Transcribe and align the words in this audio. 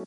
Hey, 0.00 0.06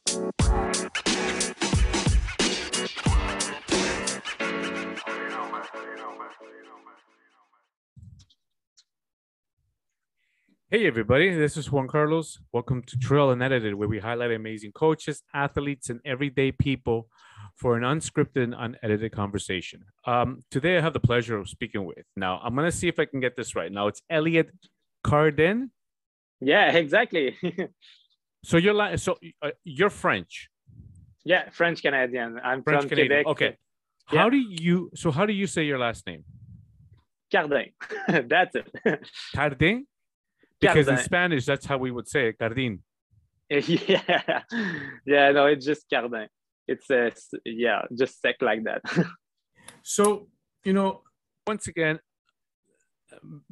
everybody, 10.88 11.30
this 11.36 11.58
is 11.58 11.72
Juan 11.72 11.88
Carlos. 11.88 12.40
Welcome 12.52 12.82
to 12.88 12.98
Trail 12.98 13.30
Unedited, 13.30 13.76
where 13.76 13.88
we 13.88 14.00
highlight 14.00 14.32
amazing 14.32 14.72
coaches, 14.72 15.22
athletes, 15.32 15.92
and 15.92 16.00
everyday 16.04 16.52
people 16.52 17.08
for 17.56 17.78
an 17.78 17.84
unscripted 17.84 18.46
and 18.46 18.56
unedited 18.58 19.12
conversation. 19.12 19.86
Um, 20.08 20.42
today, 20.50 20.80
I 20.80 20.82
have 20.82 20.94
the 20.94 21.00
pleasure 21.00 21.38
of 21.38 21.48
speaking 21.48 21.86
with. 21.86 22.04
Now, 22.16 22.42
I'm 22.44 22.56
going 22.56 22.66
to 22.66 22.76
see 22.76 22.88
if 22.88 23.00
I 23.00 23.06
can 23.06 23.20
get 23.20 23.36
this 23.36 23.56
right. 23.56 23.72
Now, 23.72 23.86
it's 23.86 24.02
Elliot 24.10 24.50
Cardin. 25.06 25.70
Yeah, 26.42 26.72
exactly. 26.72 27.38
so 28.44 28.58
you're 28.58 28.74
like, 28.74 29.00
so 29.00 29.18
uh, 29.42 29.52
you're 29.64 29.90
French. 29.90 30.50
Yeah, 31.26 31.50
French 31.52 31.82
Canadian. 31.82 32.40
I'm 32.44 32.64
French 32.64 32.82
from 32.82 32.90
Canadian. 32.90 33.24
Quebec. 33.24 33.28
Okay. 33.28 33.58
Yeah. 34.12 34.20
How 34.22 34.30
do 34.30 34.38
you? 34.38 34.92
So 34.96 35.12
how 35.12 35.26
do 35.26 35.34
you 35.34 35.48
say 35.48 35.64
your 35.64 35.80
last 35.80 36.06
name? 36.06 36.24
Cardin. 37.34 37.72
That's 38.30 38.56
it. 38.56 38.70
Cardin. 39.36 39.86
Because 40.60 40.88
in 40.88 40.98
Spanish, 40.98 41.46
that's 41.46 41.66
how 41.66 41.78
we 41.78 41.92
would 41.92 42.08
say 42.08 42.30
it. 42.30 42.38
Cardin. 42.40 42.80
yeah. 43.50 44.44
Yeah, 45.06 45.32
no, 45.32 45.48
it's 45.48 45.66
just 45.66 45.90
Cardin. 45.92 46.28
It's 46.68 46.90
uh, 46.90 47.10
yeah, 47.44 47.82
just 47.94 48.22
sick 48.22 48.38
like 48.40 48.64
that. 48.64 48.82
So, 49.82 50.28
you 50.64 50.72
know, 50.72 51.02
once 51.46 51.68
again, 51.68 52.00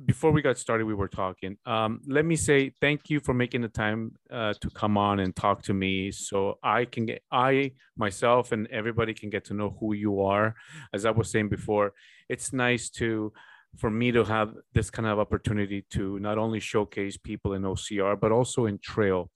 before 0.05 0.31
we 0.31 0.41
got 0.41 0.57
started, 0.57 0.85
we 0.85 0.93
were 0.93 1.07
talking. 1.07 1.57
Um, 1.65 2.01
let 2.07 2.25
me 2.25 2.35
say 2.35 2.71
thank 2.81 3.09
you 3.09 3.19
for 3.19 3.33
making 3.33 3.61
the 3.61 3.69
time 3.69 4.13
uh, 4.31 4.53
to 4.61 4.69
come 4.69 4.97
on 4.97 5.19
and 5.19 5.35
talk 5.35 5.63
to 5.63 5.73
me 5.73 6.11
so 6.11 6.57
I 6.63 6.85
can 6.85 7.05
get, 7.05 7.23
I 7.31 7.71
myself 7.97 8.51
and 8.51 8.67
everybody 8.67 9.13
can 9.13 9.29
get 9.29 9.45
to 9.45 9.53
know 9.53 9.75
who 9.79 9.93
you 9.93 10.21
are. 10.21 10.55
As 10.93 11.05
I 11.05 11.11
was 11.11 11.29
saying 11.29 11.49
before, 11.49 11.93
it's 12.29 12.53
nice 12.53 12.89
to, 12.91 13.33
for 13.77 13.89
me 13.89 14.11
to 14.11 14.23
have 14.23 14.53
this 14.73 14.89
kind 14.89 15.07
of 15.07 15.19
opportunity 15.19 15.85
to 15.91 16.19
not 16.19 16.37
only 16.37 16.59
showcase 16.59 17.17
people 17.17 17.53
in 17.53 17.63
OCR, 17.63 18.19
but 18.19 18.31
also 18.31 18.65
in 18.65 18.77
trail, 18.79 19.29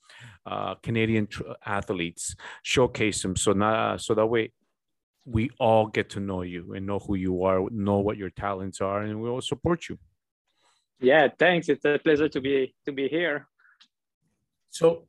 uh, 0.46 0.76
Canadian 0.76 1.28
tr- 1.28 1.44
athletes, 1.66 2.36
showcase 2.64 3.22
them. 3.22 3.36
So, 3.36 3.54
not, 3.54 4.02
so 4.02 4.14
that 4.14 4.26
way 4.26 4.52
we 5.26 5.50
all 5.60 5.88
get 5.88 6.10
to 6.12 6.20
know 6.20 6.44
you 6.44 6.74
and 6.74 6.86
know 6.86 7.00
who 7.00 7.16
you 7.16 7.44
are, 7.44 7.68
know 7.72 8.00
what 8.00 8.18
your 8.18 8.30
talents 8.30 8.80
are, 8.82 9.02
and 9.02 9.22
we 9.22 9.30
will 9.30 9.42
support 9.42 9.90
you. 9.90 9.98
Yeah, 11.00 11.28
thanks. 11.38 11.70
It's 11.70 11.86
a 11.86 12.00
pleasure 12.04 12.30
to 12.30 12.42
be 12.42 12.76
to 12.86 12.92
be 12.92 13.08
here. 13.08 13.48
So 14.70 15.08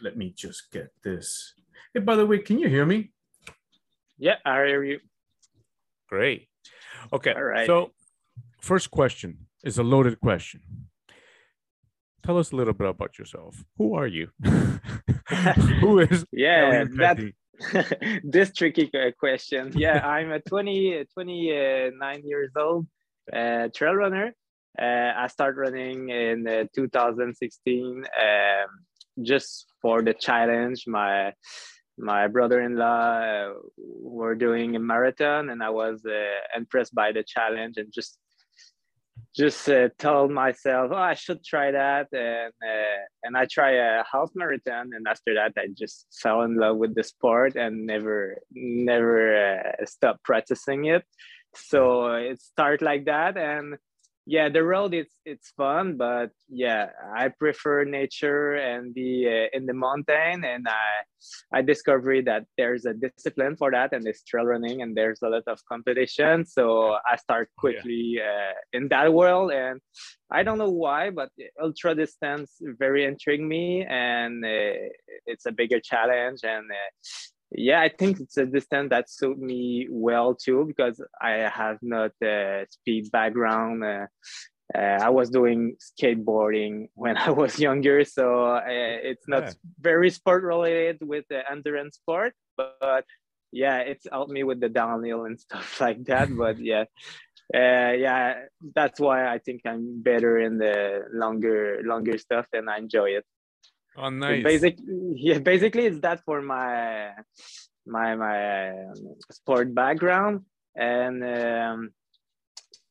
let 0.00 0.16
me 0.16 0.32
just 0.36 0.70
get 0.70 0.92
this. 1.02 1.54
Hey, 1.94 2.00
by 2.00 2.16
the 2.16 2.26
way, 2.26 2.38
can 2.38 2.58
you 2.58 2.68
hear 2.68 2.86
me? 2.86 3.12
Yeah, 4.18 4.36
I 4.44 4.64
hear 4.66 4.84
you. 4.84 5.00
Great. 6.08 6.48
Okay. 7.12 7.32
All 7.32 7.42
right. 7.42 7.66
So, 7.66 7.90
first 8.60 8.90
question 8.90 9.46
is 9.64 9.78
a 9.78 9.82
loaded 9.82 10.20
question. 10.20 10.60
Tell 12.22 12.38
us 12.38 12.52
a 12.52 12.56
little 12.56 12.72
bit 12.72 12.88
about 12.88 13.18
yourself. 13.18 13.64
Who 13.78 13.94
are 13.94 14.06
you? 14.06 14.28
Who 15.80 15.98
is 15.98 16.24
Yeah, 16.32 16.86
Elliot 16.86 16.96
that 16.96 18.20
this 18.24 18.52
tricky 18.52 18.90
uh, 18.94 19.10
question. 19.18 19.72
Yeah, 19.74 20.06
I'm 20.06 20.32
a 20.32 20.40
20, 20.40 21.04
29 21.12 22.22
years 22.24 22.52
old 22.56 22.86
uh, 23.32 23.68
trail 23.74 23.94
runner. 23.94 24.34
Uh, 24.80 25.12
I 25.16 25.26
started 25.26 25.60
running 25.60 26.08
in 26.08 26.46
uh, 26.46 26.64
2016 26.74 27.96
um, 27.96 28.04
just 29.24 29.66
for 29.80 30.02
the 30.02 30.14
challenge. 30.14 30.84
My 30.86 31.32
my 31.98 32.26
brother-in-law 32.26 33.18
uh, 33.20 33.52
were 33.76 34.34
doing 34.34 34.76
a 34.76 34.80
marathon, 34.80 35.50
and 35.50 35.62
I 35.62 35.68
was 35.70 36.02
impressed 36.56 36.94
by 36.94 37.12
the 37.12 37.22
challenge 37.22 37.76
and 37.76 37.92
just 37.92 38.18
just 39.34 39.68
uh, 39.68 39.88
told 39.98 40.30
myself, 40.30 40.90
oh, 40.92 40.96
I 40.96 41.14
should 41.14 41.42
try 41.44 41.70
that, 41.70 42.08
and 42.12 42.52
uh, 42.62 43.02
and 43.22 43.36
I 43.36 43.46
try 43.46 43.72
a 43.72 44.04
half 44.10 44.30
marathon, 44.34 44.90
and 44.92 45.06
after 45.08 45.34
that, 45.34 45.52
I 45.56 45.68
just 45.76 46.06
fell 46.20 46.42
in 46.42 46.56
love 46.56 46.76
with 46.76 46.94
the 46.94 47.02
sport 47.02 47.56
and 47.56 47.86
never 47.86 48.38
never 48.52 49.56
uh, 49.58 49.86
stopped 49.86 50.22
practicing 50.24 50.84
it. 50.86 51.04
So 51.54 52.14
it 52.14 52.40
started 52.40 52.82
like 52.82 53.06
that, 53.06 53.36
and 53.36 53.76
yeah, 54.26 54.48
the 54.48 54.62
road 54.62 54.94
it's 54.94 55.14
it's 55.24 55.50
fun, 55.56 55.96
but 55.96 56.30
yeah, 56.48 56.90
I 57.14 57.28
prefer 57.28 57.84
nature 57.84 58.54
and 58.54 58.94
the 58.94 59.26
uh, 59.52 59.56
in 59.56 59.66
the 59.66 59.74
mountain, 59.74 60.44
and 60.44 60.66
I 60.68 61.58
I 61.58 61.62
discovered 61.62 62.26
that 62.26 62.44
there's 62.56 62.84
a 62.86 62.94
discipline 62.94 63.56
for 63.56 63.70
that, 63.72 63.92
and 63.92 64.06
it's 64.06 64.22
trail 64.22 64.44
running, 64.44 64.82
and 64.82 64.96
there's 64.96 65.20
a 65.22 65.28
lot 65.28 65.42
of 65.46 65.60
competition. 65.68 66.46
So 66.46 66.96
I 67.06 67.16
start 67.16 67.48
Yeah. 67.62 67.82
quickly 67.82 68.20
uh, 68.20 68.54
in 68.72 68.88
that 68.88 69.12
world, 69.12 69.52
and 69.52 69.80
I 70.30 70.42
don't 70.42 70.58
know 70.58 70.70
why, 70.70 71.10
but 71.10 71.30
ultra 71.60 71.94
distance 71.94 72.56
very 72.60 73.04
intrigued 73.04 73.44
me, 73.44 73.84
and 73.88 74.44
uh, 74.44 74.88
it's 75.26 75.46
a 75.46 75.52
bigger 75.52 75.80
challenge, 75.80 76.40
and 76.44 76.70
uh, 76.70 76.90
yeah, 77.54 77.80
I 77.80 77.88
think 77.88 78.20
it's 78.20 78.36
a 78.36 78.46
distance 78.46 78.90
that 78.90 79.10
suit 79.10 79.38
me 79.38 79.86
well 79.90 80.34
too 80.34 80.64
because 80.66 81.02
I 81.20 81.30
have 81.52 81.78
not 81.82 82.12
a 82.22 82.66
speed 82.70 83.10
background. 83.10 83.84
Uh, 83.84 84.06
uh, 84.74 84.78
I 84.78 85.10
was 85.10 85.30
doing 85.30 85.76
skateboarding 85.80 86.88
when 86.94 87.16
I 87.28 87.30
was 87.30 87.58
younger, 87.58 88.04
so 88.04 88.44
uh, 88.56 88.62
it's 88.66 89.28
not 89.28 89.44
Yeah. 89.44 89.52
very 89.80 90.10
sport 90.10 90.44
related 90.44 90.98
with 91.02 91.26
the 91.28 91.42
endurance 91.50 91.96
sport, 91.96 92.34
but 92.56 93.04
yeah, 93.52 93.78
it's 93.80 94.06
helped 94.10 94.30
me 94.32 94.44
with 94.44 94.60
the 94.60 94.68
downhill 94.70 95.24
and 95.24 95.38
stuff 95.46 95.80
like 95.80 96.04
that. 96.04 96.28
But 96.34 96.58
yeah, 96.58 96.84
uh, 97.54 97.92
yeah, 97.92 98.44
that's 98.74 98.98
why 99.00 99.26
I 99.32 99.38
think 99.38 99.62
I'm 99.66 100.02
better 100.02 100.38
in 100.38 100.58
the 100.58 101.04
longer, 101.12 101.82
longer 101.84 102.16
stuff, 102.18 102.46
and 102.52 102.70
I 102.70 102.78
enjoy 102.78 103.10
it. 103.10 103.26
Oh, 103.96 104.08
nice. 104.08 104.44
Basic, 104.44 104.78
yeah, 105.14 105.38
basically 105.38 105.86
it's 105.86 106.00
that 106.00 106.24
for 106.24 106.40
my 106.42 107.10
my 107.86 108.14
my 108.14 108.70
um, 108.70 109.16
sport 109.30 109.74
background, 109.74 110.42
and 110.74 111.22
um, 111.24 111.90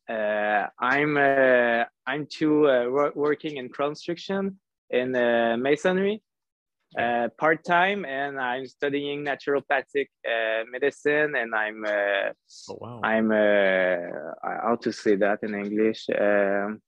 uh, 0.10 0.68
I'm 0.80 1.18
uh, 1.18 1.86
I'm 2.06 2.28
too 2.28 2.68
uh, 2.68 3.12
working 3.16 3.58
in 3.58 3.70
construction 3.70 4.60
in 4.90 5.16
uh, 5.16 5.56
masonry 5.58 6.22
uh, 7.00 7.30
part 7.38 7.64
time, 7.64 8.06
and 8.06 8.40
I'm 8.40 8.66
studying 8.68 9.26
naturopathic 9.26 10.10
uh, 10.28 10.64
medicine, 10.70 11.36
and 11.36 11.56
I'm 11.56 11.86
uh, 11.86 12.34
Oh, 12.70 12.78
wow. 12.80 13.02
I'm 13.04 13.32
uh, 13.32 13.98
how 14.44 14.78
to 14.82 14.92
say 14.92 15.16
that 15.16 15.40
in 15.44 15.56
English. 15.56 16.08
Um, 16.10 16.82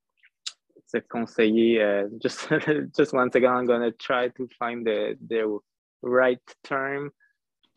a 0.95 1.01
conseiller. 1.01 2.05
Uh, 2.05 2.09
just 2.21 2.47
just 2.97 3.13
one 3.13 3.31
second. 3.31 3.49
I'm 3.49 3.65
gonna 3.65 3.91
try 3.91 4.29
to 4.29 4.47
find 4.59 4.85
the 4.85 5.17
the 5.27 5.59
right 6.01 6.39
term. 6.63 7.11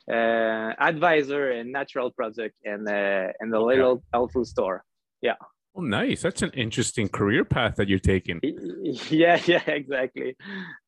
Uh, 0.08 0.70
advisor 0.78 1.50
and 1.50 1.72
natural 1.72 2.12
project 2.12 2.54
and 2.64 2.88
uh, 2.88 3.32
in 3.40 3.50
the 3.50 3.56
Okay. 3.58 3.66
little 3.76 4.04
health 4.12 4.32
food 4.32 4.46
store. 4.46 4.84
Yeah. 5.20 5.34
Oh, 5.74 5.80
nice. 5.80 6.22
That's 6.22 6.42
an 6.42 6.52
interesting 6.52 7.08
career 7.08 7.44
path 7.44 7.74
that 7.76 7.88
you're 7.88 7.98
taking. 7.98 8.40
Yeah, 9.10 9.40
yeah, 9.46 9.64
exactly. 9.66 10.36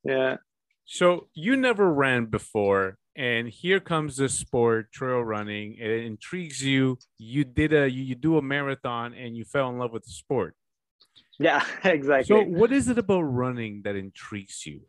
Yeah. 0.05 0.37
So 0.85 1.29
you 1.35 1.57
never 1.57 1.93
ran 1.93 2.27
before, 2.27 2.97
and 3.17 3.49
here 3.49 3.81
comes 3.81 4.17
this 4.17 4.35
sport, 4.35 4.93
trail 4.93 5.21
running. 5.21 5.75
It 5.79 6.05
intrigues 6.05 6.63
you. 6.65 6.97
You 7.19 7.45
did 7.45 7.73
a 7.75 7.91
you, 7.91 8.03
you 8.05 8.15
do 8.15 8.39
a 8.39 8.43
marathon, 8.43 9.15
and 9.15 9.37
you 9.37 9.45
fell 9.45 9.69
in 9.69 9.79
love 9.79 9.93
with 9.93 10.05
the 10.05 10.13
sport. 10.13 10.55
Yeah, 11.39 11.65
exactly. 11.85 12.37
So 12.37 12.43
what 12.43 12.73
is 12.73 12.89
it 12.89 12.99
about 12.99 13.23
running 13.23 13.83
that 13.83 13.97
intrigues 13.97 14.67
you? 14.67 14.83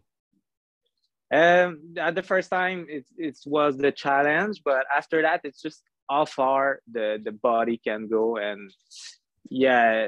Um, 1.31 1.93
at 1.97 2.15
the 2.15 2.23
first 2.23 2.49
time, 2.49 2.87
it 2.89 3.05
it 3.17 3.37
was 3.45 3.77
the 3.77 3.91
challenge, 3.91 4.61
but 4.65 4.85
after 4.95 5.21
that, 5.21 5.41
it's 5.43 5.61
just 5.61 5.83
how 6.09 6.25
far 6.25 6.79
the 6.91 7.21
the 7.23 7.31
body 7.31 7.77
can 7.77 8.07
go, 8.07 8.37
and 8.37 8.71
yeah, 9.49 10.07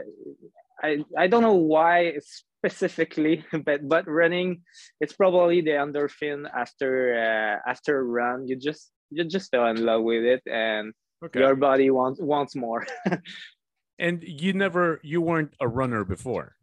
I 0.81 1.05
I 1.15 1.27
don't 1.27 1.43
know 1.43 1.61
why 1.61 2.17
specifically, 2.57 3.45
but 3.65 3.87
but 3.87 4.07
running, 4.07 4.63
it's 4.99 5.13
probably 5.13 5.61
the 5.61 5.77
endorphin 5.77 6.49
after 6.51 7.13
uh, 7.13 7.69
after 7.69 7.99
a 7.99 8.03
run. 8.03 8.47
You 8.47 8.55
just 8.55 8.91
you 9.11 9.23
just 9.23 9.51
fell 9.51 9.67
in 9.67 9.85
love 9.85 10.01
with 10.01 10.23
it, 10.23 10.41
and 10.47 10.93
Okay. 11.23 11.39
your 11.39 11.55
body 11.55 11.91
wants 11.91 12.19
wants 12.19 12.55
more. 12.55 12.87
And 14.01 14.23
you 14.25 14.53
never 14.53 14.99
you 15.03 15.21
weren't 15.21 15.53
a 15.61 15.67
runner 15.67 16.03
before. 16.03 16.55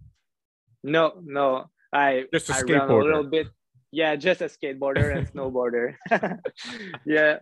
no, 0.83 1.23
no, 1.23 1.71
I 1.93 2.25
Just 2.35 2.51
a 2.51 2.55
I 2.55 2.61
run 2.63 2.91
a 2.91 2.99
little 2.99 3.23
bit. 3.23 3.47
Yeah, 3.93 4.17
just 4.17 4.43
a 4.43 4.47
skateboarder 4.47 5.17
and 5.17 5.25
snowboarder. 5.33 5.95
yeah. 7.07 7.39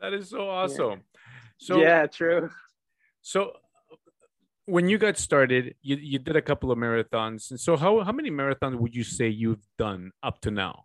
That 0.00 0.12
is 0.12 0.28
so 0.28 0.48
awesome. 0.48 1.00
So 1.56 1.80
yeah, 1.80 2.06
true. 2.06 2.50
so 3.22 3.52
when 4.66 4.88
you 4.88 4.98
got 4.98 5.16
started, 5.16 5.74
you, 5.80 5.96
you 5.96 6.18
did 6.18 6.36
a 6.36 6.42
couple 6.42 6.70
of 6.70 6.78
marathons. 6.78 7.50
And 7.50 7.58
so 7.58 7.76
how 7.76 8.00
how 8.04 8.12
many 8.12 8.30
marathons 8.30 8.76
would 8.76 8.94
you 8.94 9.04
say 9.04 9.28
you've 9.28 9.64
done 9.78 10.12
up 10.22 10.40
to 10.42 10.50
now? 10.50 10.84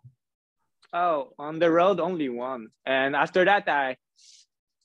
Oh, 0.92 1.34
on 1.38 1.58
the 1.58 1.70
road 1.70 2.00
only 2.00 2.30
one, 2.30 2.68
and 2.86 3.14
after 3.14 3.44
that 3.44 3.68
I 3.68 3.96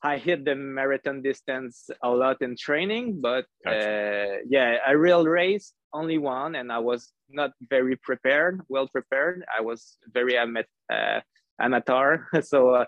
I 0.03 0.17
hit 0.17 0.43
the 0.43 0.55
marathon 0.55 1.21
distance 1.21 1.89
a 2.03 2.09
lot 2.09 2.41
in 2.41 2.57
training, 2.57 3.21
but 3.21 3.45
gotcha. 3.63 3.79
uh, 3.79 4.37
yeah, 4.49 4.77
a 4.85 4.97
real 4.97 5.25
race 5.25 5.73
only 5.93 6.17
one, 6.17 6.55
and 6.55 6.71
I 6.71 6.79
was 6.79 7.13
not 7.29 7.51
very 7.69 7.95
prepared, 7.95 8.61
well 8.67 8.87
prepared. 8.87 9.45
I 9.55 9.61
was 9.61 9.97
very 10.11 10.37
ama- 10.37 10.65
uh, 10.91 11.21
amateur, 11.59 12.25
so 12.41 12.71
uh, 12.71 12.85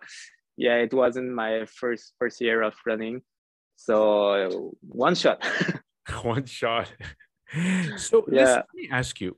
yeah, 0.57 0.75
it 0.75 0.93
wasn't 0.93 1.31
my 1.31 1.65
first 1.65 2.13
first 2.19 2.41
year 2.41 2.61
of 2.61 2.73
running. 2.85 3.21
So 3.77 4.73
one 4.81 5.15
shot. 5.15 5.45
one 6.23 6.45
shot. 6.45 6.91
so 7.97 8.25
yeah. 8.31 8.55
let 8.55 8.65
me 8.73 8.89
ask 8.91 9.21
you, 9.21 9.37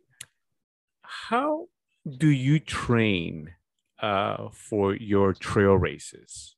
how 1.02 1.68
do 2.18 2.30
you 2.30 2.60
train 2.60 3.54
uh, 4.02 4.50
for 4.52 4.96
your 4.96 5.34
trail 5.34 5.76
races? 5.76 6.56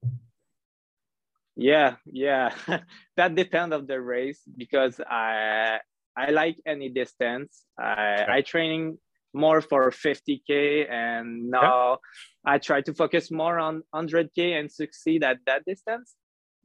Yeah, 1.60 1.96
yeah, 2.06 2.54
that 3.18 3.36
depends 3.36 3.76
of 3.76 3.86
the 3.88 4.00
race 4.00 4.42
because 4.58 5.00
I 5.02 5.80
I 6.16 6.32
like 6.32 6.56
any 6.66 6.88
distance. 6.90 7.66
I 7.78 8.26
I 8.30 8.42
training 8.42 8.98
more 9.34 9.62
for 9.62 9.92
50k 9.92 10.90
and 10.90 11.50
now. 11.52 12.00
I 12.46 12.58
try 12.60 12.82
to 12.82 12.94
focus 12.94 13.30
more 13.30 13.60
on 13.60 13.84
100k 13.94 14.58
and 14.58 14.72
succeed 14.72 15.24
at 15.24 15.40
that 15.48 15.66
distance. 15.66 16.16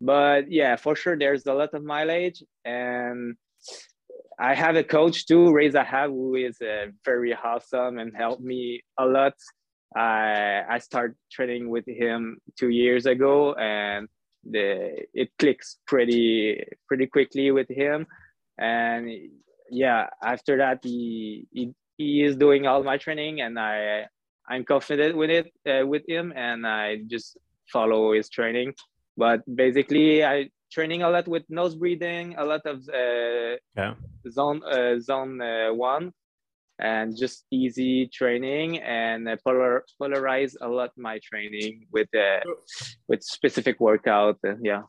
But 0.00 0.50
yeah, 0.50 0.76
for 0.76 0.94
sure 0.94 1.19
there's 1.19 1.44
a 1.46 1.55
lot 1.55 1.75
of 1.75 1.82
mileage 1.85 2.43
and 2.64 3.35
I 4.38 4.55
have 4.55 4.76
a 4.76 4.85
coach 4.85 5.26
too, 5.26 5.52
Reza 5.52 5.82
Have, 5.85 6.11
who 6.11 6.37
is 6.37 6.61
uh, 6.62 6.87
very 7.05 7.35
awesome 7.35 7.99
and 7.99 8.14
helped 8.17 8.43
me 8.43 8.82
a 8.99 9.06
lot. 9.06 9.35
I 9.96 10.62
I 10.69 10.79
started 10.79 11.17
training 11.31 11.69
with 11.69 11.87
him 11.87 12.38
two 12.58 12.70
years 12.70 13.06
ago, 13.06 13.55
and 13.55 14.08
the 14.50 15.06
it 15.14 15.31
clicks 15.38 15.79
pretty 15.87 16.64
pretty 16.88 17.06
quickly 17.06 17.50
with 17.50 17.69
him. 17.69 18.06
And 18.58 19.11
yeah, 19.70 20.08
after 20.23 20.56
that, 20.58 20.81
he 20.82 21.46
he, 21.52 21.75
he 21.96 22.23
is 22.23 22.37
doing 22.37 22.67
all 22.67 22.82
my 22.82 22.99
training, 22.99 23.41
and 23.41 23.58
I 23.58 24.06
I'm 24.49 24.64
confident 24.64 25.17
with 25.17 25.31
it 25.31 25.52
uh, 25.69 25.87
with 25.87 26.08
him, 26.08 26.32
and 26.37 26.67
I 26.67 26.99
just 27.06 27.37
follow 27.73 28.12
his 28.12 28.29
training. 28.29 28.75
But 29.17 29.43
basically, 29.55 30.25
I 30.25 30.50
training 30.73 31.02
a 31.02 31.11
lot 31.11 31.29
with 31.29 31.44
nose 31.49 31.75
breathing, 31.75 32.35
a 32.37 32.44
lot 32.44 32.62
of 32.67 32.88
uh, 32.88 33.56
yeah. 33.76 33.94
zone 34.31 34.62
uh, 34.64 34.99
zone 35.00 35.41
uh, 35.41 35.73
one, 35.73 36.12
and 36.79 37.17
just 37.17 37.44
easy 37.50 38.09
training 38.09 38.79
and 38.79 39.29
uh, 39.29 39.37
polar 39.44 39.85
polarize 40.00 40.55
a 40.61 40.69
lot 40.69 40.91
my 40.97 41.21
training 41.23 41.87
with 41.93 42.09
uh, 42.15 42.41
with 43.09 43.23
specific 43.23 43.81
workout. 43.81 44.38
Uh, 44.47 44.55
yeah. 44.62 44.82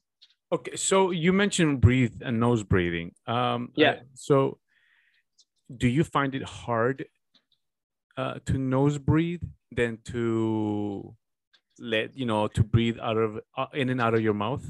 Okay, 0.52 0.76
so 0.76 1.12
you 1.12 1.34
mentioned 1.34 1.82
breathe 1.82 2.22
and 2.22 2.40
nose 2.40 2.64
breathing. 2.64 3.12
Um, 3.28 3.70
yeah. 3.76 4.00
so, 4.14 4.60
do 5.76 5.88
you 5.88 6.04
find 6.04 6.36
it 6.36 6.44
hard 6.44 7.06
uh, 8.18 8.36
to 8.46 8.58
nose 8.58 8.98
breathe 8.98 9.44
than 9.72 10.00
to 10.06 11.16
let 11.80 12.18
you 12.18 12.26
know 12.26 12.48
to 12.48 12.64
breathe 12.64 12.98
out 13.02 13.18
of 13.18 13.40
uh, 13.58 13.66
in 13.74 13.90
and 13.90 14.00
out 14.00 14.14
of 14.14 14.22
your 14.22 14.34
mouth? 14.34 14.64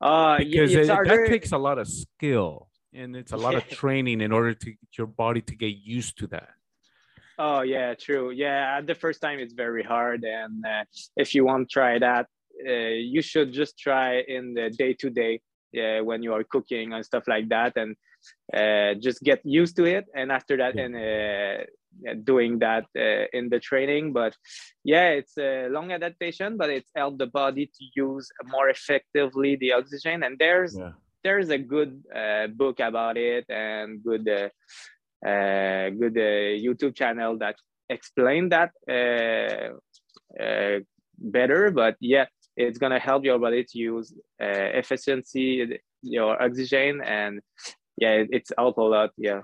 Uh, 0.00 0.38
because 0.38 0.72
it, 0.72 0.86
that 0.86 1.26
takes 1.28 1.50
a 1.50 1.58
lot 1.58 1.78
of 1.78 1.88
skill 1.88 2.67
and 2.92 3.16
it's 3.16 3.32
a 3.32 3.36
lot 3.36 3.54
of 3.54 3.68
training 3.82 4.20
in 4.20 4.32
order 4.32 4.54
to 4.54 4.66
get 4.66 4.98
your 4.98 5.06
body 5.06 5.40
to 5.42 5.54
get 5.54 5.76
used 5.76 6.18
to 6.18 6.26
that. 6.28 6.50
Oh 7.38 7.60
yeah, 7.60 7.94
true. 7.94 8.30
Yeah, 8.30 8.80
the 8.80 8.94
first 8.94 9.20
time 9.20 9.38
it's 9.38 9.54
very 9.54 9.82
hard, 9.82 10.24
and 10.24 10.64
uh, 10.66 10.84
if 11.16 11.34
you 11.34 11.44
want 11.44 11.68
to 11.68 11.72
try 11.72 11.98
that, 11.98 12.26
uh, 12.66 12.72
you 12.72 13.22
should 13.22 13.52
just 13.52 13.78
try 13.78 14.20
in 14.20 14.54
the 14.54 14.70
day 14.70 14.94
to 14.94 15.10
day 15.10 15.40
when 16.02 16.22
you 16.22 16.32
are 16.32 16.42
cooking 16.42 16.92
and 16.92 17.04
stuff 17.04 17.28
like 17.28 17.48
that, 17.50 17.76
and 17.76 17.94
uh, 18.52 18.98
just 19.00 19.22
get 19.22 19.40
used 19.44 19.76
to 19.76 19.84
it. 19.84 20.06
And 20.14 20.32
after 20.32 20.56
that, 20.56 20.74
yeah. 20.74 20.82
and 20.82 20.96
uh, 20.96 21.64
doing 22.24 22.58
that 22.60 22.84
uh, 22.96 23.26
in 23.32 23.48
the 23.48 23.58
training 23.58 24.12
but 24.12 24.36
yeah 24.84 25.08
it's 25.08 25.36
a 25.38 25.68
long 25.68 25.90
adaptation 25.90 26.56
but 26.56 26.70
it's 26.70 26.90
helped 26.94 27.18
the 27.18 27.26
body 27.26 27.66
to 27.66 27.84
use 27.96 28.28
more 28.44 28.68
effectively 28.68 29.56
the 29.56 29.72
oxygen 29.72 30.22
and 30.22 30.38
there's 30.38 30.76
yeah. 30.76 30.92
There's 31.28 31.50
a 31.50 31.58
good 31.58 31.92
uh, 32.22 32.46
book 32.60 32.80
about 32.80 33.16
it 33.18 33.44
and 33.50 34.02
good 34.02 34.26
uh, 34.40 34.48
uh 35.30 35.90
good 36.00 36.16
youtube 36.64 36.94
channel 37.00 37.36
that 37.42 37.56
explain 37.96 38.48
that 38.48 38.70
better 41.18 41.70
but 41.80 41.94
yeah 42.00 42.26
it's 42.56 42.78
gonna 42.82 43.02
help 43.08 43.24
your 43.24 43.38
body 43.38 43.62
to 43.70 43.76
use 43.90 44.08
efficiency 44.82 45.78
your 46.16 46.32
oxygen 46.42 47.02
and 47.04 47.32
yeah 48.02 48.24
it's 48.36 48.50
helped 48.56 48.78
a 48.78 48.88
lot 48.96 49.10
yeah 49.18 49.42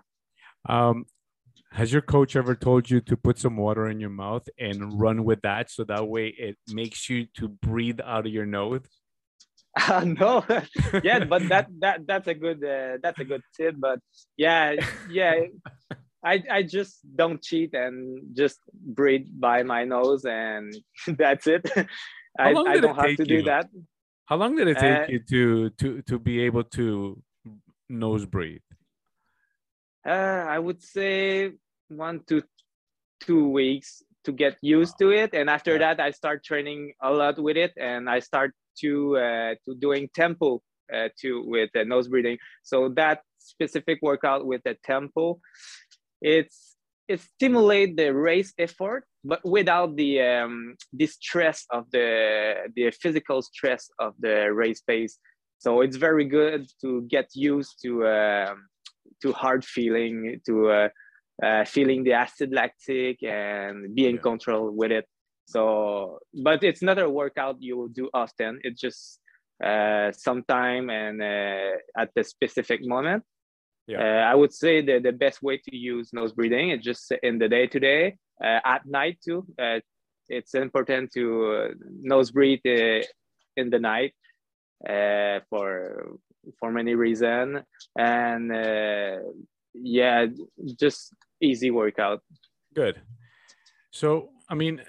um, 0.67 1.05
has 1.73 1.93
your 1.93 2.03
coach 2.03 2.37
ever 2.37 2.55
told 2.55 2.89
you 2.89 3.01
to 3.01 3.17
put 3.17 3.37
some 3.39 3.57
water 3.57 3.89
in 3.89 3.99
your 3.99 4.15
mouth 4.25 4.49
and 4.59 4.99
run 4.99 5.25
with 5.25 5.41
that 5.43 5.71
so 5.71 5.83
that 5.85 6.07
way 6.07 6.29
it 6.29 6.57
makes 6.69 7.11
you 7.11 7.27
to 7.39 7.49
breathe 7.49 8.01
out 8.05 8.27
of 8.27 8.33
your 8.33 8.47
nose? 8.47 8.87
Uh, 9.77 10.05
no, 10.21 10.45
yeah, 11.03 11.25
but 11.25 11.49
that 11.49 11.67
that 11.81 12.07
that's 12.07 12.29
a 12.29 12.35
good 12.35 12.65
uh, 12.65 12.99
that's 13.03 13.19
a 13.19 13.25
good 13.25 13.43
tip. 13.57 13.75
But 13.79 13.99
yeah, 14.37 14.75
yeah, 15.11 15.35
I 16.25 16.43
I 16.51 16.63
just 16.63 17.01
don't 17.17 17.43
cheat 17.43 17.75
and 17.75 18.37
just 18.37 18.61
breathe 18.73 19.27
by 19.29 19.63
my 19.63 19.85
nose 19.85 20.25
and 20.25 20.75
that's 21.19 21.47
it. 21.47 21.69
I, 22.39 22.51
I 22.51 22.81
don't 22.81 22.97
have 22.97 23.17
to 23.17 23.27
you? 23.27 23.39
do 23.39 23.43
that. 23.43 23.69
How 24.27 24.37
long 24.37 24.57
did 24.57 24.69
it 24.69 24.79
take 24.79 24.99
uh, 24.99 25.07
you 25.09 25.21
to 25.31 25.71
to 25.71 26.03
to 26.03 26.19
be 26.19 26.41
able 26.43 26.65
to 26.79 27.23
nose 27.89 28.27
breathe? 28.27 28.63
Uh, 30.07 30.45
I 30.49 30.59
would 30.59 30.83
say 30.83 31.53
one 31.89 32.21
to 32.29 32.43
two 33.21 33.49
weeks 33.49 34.03
to 34.25 34.33
get 34.33 34.57
used 34.63 34.99
to 34.99 35.11
it 35.11 35.35
and 35.35 35.49
after 35.51 35.73
yeah. 35.73 35.95
that 35.95 36.01
i 36.01 36.11
start 36.11 36.43
training 36.45 36.93
a 37.03 37.13
lot 37.13 37.39
with 37.39 37.57
it 37.57 37.73
and 37.77 38.09
i 38.09 38.19
start 38.19 38.53
to 38.81 39.17
uh, 39.17 39.55
to 39.65 39.75
doing 39.79 40.09
tempo 40.15 40.63
uh, 40.93 41.09
to 41.21 41.45
with 41.47 41.71
the 41.75 41.85
nose 41.85 42.09
breathing 42.09 42.39
so 42.63 42.89
that 42.89 43.23
specific 43.39 43.99
workout 44.03 44.47
with 44.47 44.63
the 44.65 44.77
tempo 44.85 45.39
it's 46.21 46.77
it 47.09 47.21
stimulate 47.21 47.97
the 47.97 48.13
race 48.13 48.53
effort 48.59 49.05
but 49.25 49.41
without 49.45 49.97
the 49.97 50.21
um 50.21 50.75
the 50.93 51.07
stress 51.07 51.67
of 51.71 51.85
the 51.91 52.55
the 52.77 52.91
physical 52.91 53.43
stress 53.43 53.91
of 53.99 54.15
the 54.21 54.53
race 54.53 54.81
pace 54.81 55.19
so 55.59 55.81
it's 55.81 55.97
very 55.97 56.27
good 56.27 56.67
to 56.81 57.03
get 57.09 57.31
used 57.35 57.79
to 57.83 58.05
uh, 58.05 58.55
to 59.23 59.33
hard 59.33 59.65
feeling 59.65 60.41
to 60.45 60.69
uh, 60.69 60.89
uh, 61.43 61.65
feeling 61.65 62.05
the 62.05 62.13
acid 62.13 62.53
lactic 62.53 63.23
and 63.23 63.95
be 63.95 64.07
in 64.07 64.17
yeah. 64.17 64.21
control 64.21 64.71
with 64.71 64.93
it. 64.93 65.07
So, 65.47 66.19
but 66.33 66.65
it's 66.65 66.83
not 66.83 66.99
a 66.99 67.09
workout 67.09 67.57
you 67.61 67.77
will 67.77 67.89
do 67.89 68.09
often. 68.15 68.61
It's 68.63 68.81
just 68.81 69.21
uh, 69.63 70.11
sometime 70.13 70.91
and 70.91 71.23
uh, 71.23 71.77
at 71.97 72.11
the 72.15 72.25
specific 72.25 72.81
moment. 72.85 73.23
Yeah. 73.87 73.99
Uh, 74.01 74.31
I 74.31 74.35
would 74.35 74.53
say 74.53 74.81
that 74.83 75.03
the 75.03 75.13
best 75.13 75.43
way 75.43 75.59
to 75.59 75.77
use 75.77 76.13
nose 76.13 76.33
breathing 76.33 76.71
is 76.71 76.83
just 76.83 77.13
in 77.23 77.39
the 77.39 77.49
day 77.49 77.67
to 77.67 77.79
day, 77.79 78.17
uh, 78.43 78.61
at 78.65 78.87
night 78.87 79.19
too. 79.23 79.47
Uh, 79.61 79.81
it's 80.29 80.55
important 80.55 81.13
to 81.13 81.53
uh, 81.53 81.69
nose 82.01 82.31
breathe 82.31 82.65
in 82.65 83.71
the 83.71 83.79
night 83.79 84.15
for 85.51 86.17
for 86.59 86.71
many 86.71 86.95
reasons 86.95 87.63
and 87.99 88.51
yeah, 89.75 90.27
just 90.79 91.13
easy 91.41 91.71
workout. 91.71 92.21
Good. 92.75 93.01
So, 93.91 94.31
I 94.49 94.55
mean, 94.55 94.81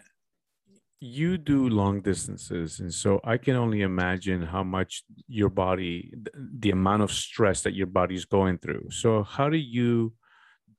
you 0.99 1.37
do 1.37 1.69
long 1.69 2.01
distances, 2.01 2.79
and 2.79 2.93
so 2.93 3.19
I 3.23 3.37
can 3.37 3.55
only 3.55 3.81
imagine 3.81 4.41
how 4.41 4.63
much 4.63 5.03
your 5.27 5.49
body, 5.49 6.13
the 6.33 6.71
amount 6.71 7.03
of 7.03 7.11
stress 7.11 7.61
that 7.63 7.73
your 7.73 7.87
body 7.87 8.15
is 8.15 8.25
going 8.25 8.57
through. 8.59 8.89
So, 8.91 9.23
how 9.23 9.49
do 9.49 9.57
you 9.57 10.13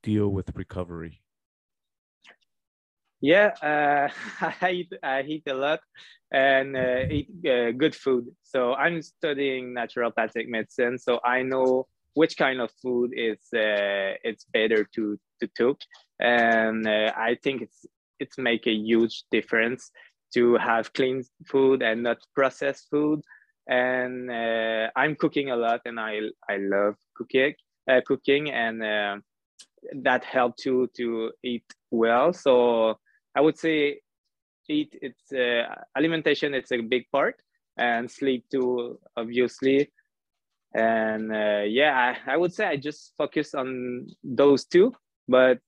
deal 0.02 0.28
with 0.28 0.50
recovery? 0.54 1.22
Yeah, 3.20 3.48
uh, 3.62 4.08
I 4.60 4.70
eat 4.70 4.92
I 5.02 5.22
eat 5.22 5.44
a 5.48 5.54
lot 5.54 5.80
and 6.32 6.76
uh, 6.76 7.02
eat 7.10 7.28
uh, 7.46 7.72
good 7.72 7.94
food. 7.94 8.26
So 8.42 8.74
I'm 8.74 9.00
studying 9.02 9.74
naturopathic 9.74 10.48
medicine, 10.48 10.98
so 10.98 11.20
I 11.24 11.42
know 11.42 11.86
which 12.16 12.38
kind 12.38 12.60
of 12.60 12.70
food 12.82 13.12
is 13.14 13.38
uh, 13.54 14.16
it's 14.24 14.44
better 14.52 14.84
to 14.94 15.18
to 15.40 15.48
cook 15.48 15.78
and 16.18 16.88
uh, 16.88 17.12
i 17.16 17.36
think 17.42 17.60
it's 17.60 17.84
it's 18.20 18.38
make 18.38 18.66
a 18.66 18.72
huge 18.72 19.24
difference 19.30 19.90
to 20.34 20.56
have 20.56 20.92
clean 20.92 21.22
food 21.46 21.82
and 21.82 22.02
not 22.02 22.18
processed 22.34 22.88
food. 22.90 23.20
And 23.68 24.30
uh, 24.30 24.90
i'm 24.94 25.16
cooking 25.16 25.50
a 25.50 25.56
lot 25.56 25.80
and 25.86 25.98
i 25.98 26.20
i 26.48 26.56
love 26.56 26.94
cooking 27.16 27.54
uh, 27.90 28.00
cooking 28.06 28.50
and 28.50 28.82
uh, 28.82 29.16
that 30.02 30.24
helped 30.24 30.60
to 30.60 30.88
to 30.96 31.32
eat 31.42 31.64
well. 31.90 32.32
So 32.32 32.98
i 33.34 33.40
would 33.40 33.58
say 33.58 34.00
eat 34.68 34.96
it's 35.02 35.32
uh, 35.32 35.62
alimentation 35.96 36.54
it's 36.54 36.72
a 36.72 36.80
big 36.80 37.10
part 37.10 37.36
and 37.76 38.10
sleep 38.10 38.44
too 38.50 38.98
obviously. 39.16 39.90
And 40.74 41.32
uh, 41.32 41.64
yeah 41.66 42.14
I, 42.26 42.34
I 42.34 42.36
would 42.36 42.52
say 42.52 42.66
i 42.66 42.76
just 42.76 43.14
focus 43.16 43.54
on 43.54 44.06
those 44.22 44.64
two 44.64 44.92
but 45.28 45.58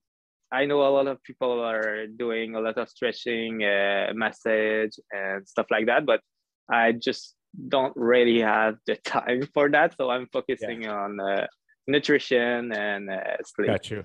i 0.53 0.65
know 0.65 0.81
a 0.83 0.91
lot 0.91 1.07
of 1.07 1.23
people 1.23 1.61
are 1.61 2.07
doing 2.07 2.55
a 2.55 2.61
lot 2.61 2.77
of 2.79 2.89
stretching 2.89 3.63
uh, 3.63 4.13
massage 4.15 4.97
and 5.13 5.47
stuff 5.47 5.67
like 5.71 5.87
that 5.87 6.07
but 6.07 6.21
i 6.71 6.93
just 6.93 7.35
don't 7.69 7.95
really 7.97 8.41
have 8.41 8.77
the 8.87 8.97
time 9.05 9.43
for 9.55 9.69
that 9.69 9.95
so 9.97 10.11
i'm 10.11 10.27
focusing 10.33 10.83
yeah. 10.83 10.95
on 10.95 11.21
uh, 11.21 11.47
nutrition 11.87 12.73
and 12.73 13.11
uh, 13.11 13.37
sleep 13.45 13.69
got 13.69 13.91
you 13.91 14.05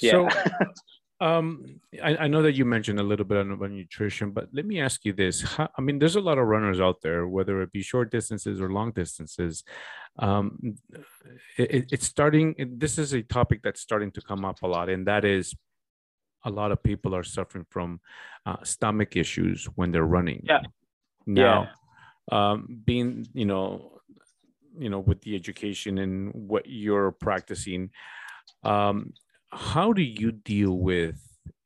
yeah. 0.00 0.10
so 0.10 0.28
Um, 1.20 1.80
I, 2.02 2.16
I, 2.16 2.26
know 2.28 2.42
that 2.42 2.54
you 2.54 2.64
mentioned 2.64 3.00
a 3.00 3.02
little 3.02 3.24
bit 3.24 3.44
about 3.44 3.72
nutrition, 3.72 4.30
but 4.30 4.48
let 4.52 4.64
me 4.64 4.80
ask 4.80 5.04
you 5.04 5.12
this. 5.12 5.42
How, 5.42 5.68
I 5.76 5.82
mean, 5.82 5.98
there's 5.98 6.14
a 6.14 6.20
lot 6.20 6.38
of 6.38 6.46
runners 6.46 6.80
out 6.80 7.00
there, 7.02 7.26
whether 7.26 7.60
it 7.60 7.72
be 7.72 7.82
short 7.82 8.12
distances 8.12 8.60
or 8.60 8.70
long 8.70 8.92
distances. 8.92 9.64
Um, 10.20 10.76
it, 11.56 11.88
it's 11.90 12.06
starting, 12.06 12.54
this 12.76 12.98
is 12.98 13.14
a 13.14 13.22
topic 13.22 13.62
that's 13.64 13.80
starting 13.80 14.12
to 14.12 14.20
come 14.20 14.44
up 14.44 14.62
a 14.62 14.68
lot, 14.68 14.88
and 14.88 15.08
that 15.08 15.24
is 15.24 15.56
a 16.44 16.50
lot 16.50 16.70
of 16.70 16.82
people 16.84 17.16
are 17.16 17.24
suffering 17.24 17.66
from 17.68 18.00
uh, 18.46 18.62
stomach 18.62 19.16
issues 19.16 19.64
when 19.74 19.90
they're 19.90 20.04
running. 20.04 20.44
Yeah. 20.44 20.60
Now, 21.26 21.70
yeah. 22.30 22.52
Um, 22.52 22.80
being, 22.84 23.26
you 23.32 23.44
know, 23.44 24.00
you 24.78 24.90
know, 24.90 25.00
with 25.00 25.20
the 25.22 25.34
education 25.34 25.98
and 25.98 26.32
what 26.32 26.66
you're 26.66 27.10
practicing, 27.10 27.90
um, 28.62 29.12
how 29.50 29.92
do 29.92 30.02
you 30.02 30.32
deal 30.32 30.78
with 30.78 31.16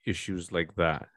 issues 0.06 0.52
like 0.52 0.74
that? 0.76 1.08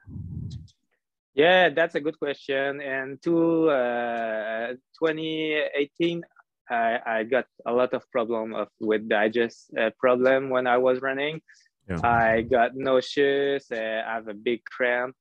Yeah, 1.34 1.68
that's 1.68 1.94
a 1.94 2.00
good 2.00 2.18
question. 2.18 2.80
And 2.80 3.22
to 3.22 3.68
uh, 3.68 4.68
2018, 4.98 6.22
I, 6.68 6.98
I 7.06 7.22
got 7.24 7.46
a 7.66 7.72
lot 7.72 7.92
of 7.92 8.10
problem 8.10 8.54
of 8.54 8.68
with 8.80 9.08
digest 9.08 9.70
uh, 9.78 9.90
problem 10.00 10.50
when 10.50 10.66
I 10.66 10.78
was 10.78 11.00
running. 11.00 11.40
Yeah. 11.88 12.00
I 12.02 12.42
got 12.42 12.74
nauseous. 12.74 13.70
Uh, 13.70 14.02
I 14.06 14.14
have 14.14 14.28
a 14.28 14.34
big 14.34 14.64
cramp, 14.64 15.14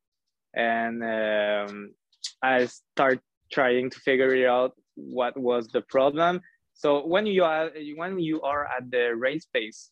and 0.56 1.04
um, 1.04 1.92
I 2.42 2.66
start 2.66 3.20
trying 3.52 3.92
to 3.92 4.00
figure 4.00 4.34
it 4.34 4.48
out 4.48 4.74
what 4.96 5.38
was 5.38 5.68
the 5.68 5.82
problem. 5.82 6.42
So 6.76 7.08
when 7.08 7.26
you 7.26 7.44
are 7.46 7.72
when 7.96 8.20
you 8.20 8.42
are 8.42 8.68
at 8.68 8.92
the 8.92 9.16
race 9.16 9.48
pace, 9.52 9.90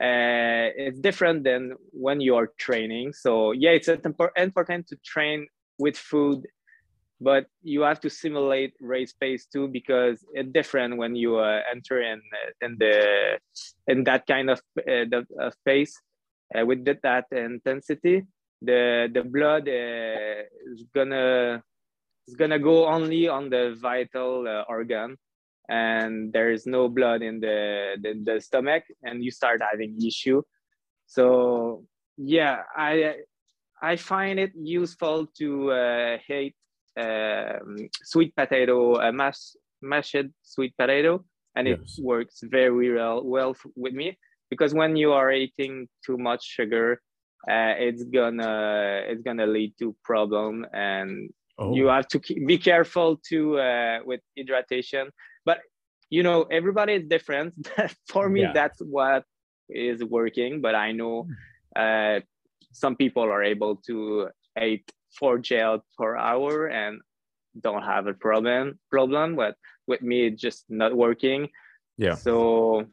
uh, 0.00 0.68
it's 0.76 1.00
different 1.00 1.42
than 1.42 1.72
when 1.90 2.20
you 2.20 2.36
are 2.36 2.52
training. 2.58 3.14
So 3.14 3.52
yeah, 3.52 3.70
it's 3.70 3.88
important 3.88 4.88
to 4.88 4.96
train 4.96 5.48
with 5.78 5.96
food, 5.96 6.46
but 7.18 7.46
you 7.62 7.80
have 7.80 8.00
to 8.00 8.10
simulate 8.10 8.74
race 8.78 9.14
pace 9.14 9.46
too 9.46 9.68
because 9.68 10.22
it's 10.34 10.52
different 10.52 10.98
when 10.98 11.16
you 11.16 11.38
uh, 11.38 11.60
enter 11.70 12.02
in 12.02 12.20
in 12.60 12.76
the 12.78 13.38
in 13.86 14.04
that 14.04 14.26
kind 14.26 14.50
of 14.50 14.58
uh, 14.80 15.08
the 15.08 15.26
uh, 15.40 15.50
pace 15.64 15.98
uh, 16.54 16.64
with 16.64 16.84
that 16.84 17.24
intensity. 17.32 18.22
The 18.60 19.08
the 19.10 19.22
blood 19.22 19.66
uh, 19.66 20.44
is 20.72 20.84
gonna 20.94 21.62
is 22.28 22.34
gonna 22.36 22.58
go 22.58 22.86
only 22.86 23.28
on 23.28 23.48
the 23.48 23.78
vital 23.80 24.46
uh, 24.46 24.68
organ 24.68 25.16
and 25.68 26.32
there 26.32 26.50
is 26.50 26.66
no 26.66 26.88
blood 26.88 27.22
in 27.22 27.40
the, 27.40 27.96
the, 28.00 28.20
the 28.24 28.40
stomach 28.40 28.84
and 29.02 29.22
you 29.22 29.30
start 29.30 29.60
having 29.70 29.96
issue 30.04 30.42
so 31.06 31.84
yeah 32.16 32.62
i 32.76 33.14
i 33.82 33.96
find 33.96 34.38
it 34.38 34.52
useful 34.54 35.26
to 35.36 35.70
uh, 35.70 36.16
hate 36.26 36.56
um, 36.98 37.76
sweet 38.02 38.34
potato 38.34 38.94
uh, 38.94 39.12
mash, 39.12 39.54
mashed 39.82 40.26
sweet 40.42 40.74
potato 40.76 41.24
and 41.54 41.68
yes. 41.68 41.78
it 41.80 42.04
works 42.04 42.40
very 42.42 42.92
well 42.92 43.22
well 43.24 43.54
with 43.76 43.92
me 43.92 44.16
because 44.50 44.74
when 44.74 44.96
you 44.96 45.12
are 45.12 45.30
eating 45.32 45.88
too 46.04 46.16
much 46.16 46.44
sugar 46.44 47.00
uh, 47.48 47.74
it's 47.78 48.04
gonna 48.04 49.02
it's 49.06 49.22
gonna 49.22 49.46
lead 49.46 49.72
to 49.78 49.94
problem 50.04 50.66
and 50.72 51.30
oh. 51.58 51.74
you 51.74 51.86
have 51.86 52.08
to 52.08 52.18
be 52.46 52.58
careful 52.58 53.20
to 53.28 53.58
uh, 53.58 53.98
with 54.04 54.20
hydration 54.38 55.08
you 56.10 56.22
know 56.22 56.42
everybody 56.44 56.94
is 56.94 57.04
different 57.06 57.54
for 58.08 58.28
me 58.28 58.42
yeah. 58.42 58.52
that's 58.52 58.80
what 58.80 59.24
is 59.68 60.02
working 60.04 60.60
but 60.60 60.74
i 60.74 60.92
know 60.92 61.22
hmm. 61.22 61.32
uh, 61.76 62.20
some 62.72 62.96
people 62.96 63.22
are 63.22 63.42
able 63.42 63.76
to 63.76 64.28
eat 64.62 64.90
four 65.18 65.38
gel 65.38 65.84
per 65.96 66.16
hour 66.16 66.66
and 66.66 67.00
don't 67.60 67.82
have 67.82 68.06
a 68.06 68.14
problem 68.14 68.78
problem 68.90 69.36
but 69.36 69.56
with 69.86 70.02
me 70.02 70.26
it's 70.26 70.40
just 70.40 70.64
not 70.68 70.94
working 70.94 71.48
yeah 71.96 72.14
so 72.14 72.84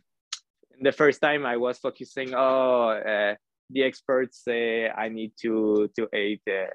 the 0.81 0.91
first 0.91 1.21
time 1.21 1.45
i 1.45 1.55
was 1.57 1.77
focusing 1.77 2.33
oh 2.35 2.89
uh, 2.89 3.35
the 3.69 3.83
experts 3.83 4.43
say 4.43 4.89
i 4.89 5.07
need 5.09 5.31
to 5.39 5.89
to 5.95 6.07
eat 6.15 6.41
uh, 6.47 6.67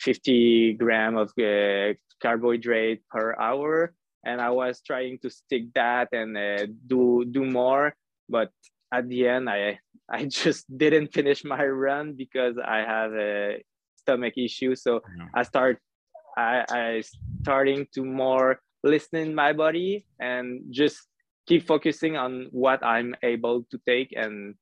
50 0.00 0.74
gram 0.74 1.16
of 1.16 1.30
uh, 1.38 1.92
carbohydrate 2.22 3.02
per 3.10 3.34
hour 3.38 3.94
and 4.24 4.40
I 4.40 4.50
was 4.50 4.80
trying 4.80 5.18
to 5.20 5.30
stick 5.30 5.72
that 5.74 6.08
and 6.12 6.36
uh, 6.36 6.66
do 6.86 7.24
do 7.24 7.44
more, 7.44 7.94
but 8.28 8.50
at 8.92 9.08
the 9.08 9.28
end 9.28 9.48
I 9.48 9.78
I 10.10 10.24
just 10.26 10.66
didn't 10.76 11.12
finish 11.12 11.44
my 11.44 11.64
run 11.64 12.14
because 12.14 12.58
I 12.58 12.78
have 12.78 13.12
a 13.14 13.62
stomach 13.96 14.34
issue. 14.36 14.74
So 14.74 15.00
yeah. 15.16 15.28
I 15.34 15.42
start 15.44 15.78
I 16.36 16.64
I 16.68 17.02
starting 17.42 17.86
to 17.94 18.04
more 18.04 18.60
listen 18.82 19.34
my 19.34 19.52
body 19.52 20.06
and 20.18 20.62
just 20.70 20.98
keep 21.46 21.66
focusing 21.66 22.16
on 22.16 22.48
what 22.50 22.84
I'm 22.84 23.14
able 23.22 23.64
to 23.70 23.78
take 23.86 24.12
and 24.16 24.54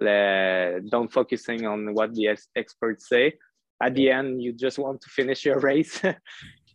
uh, 0.00 0.80
don't 0.90 1.12
focusing 1.12 1.66
on 1.66 1.94
what 1.94 2.14
the 2.14 2.28
ex- 2.28 2.48
experts 2.56 3.08
say. 3.08 3.34
At 3.82 3.94
the 3.94 4.10
end, 4.10 4.42
you 4.42 4.52
just 4.52 4.78
want 4.78 5.00
to 5.02 5.08
finish 5.08 5.44
your 5.44 5.60
race. 5.70 6.00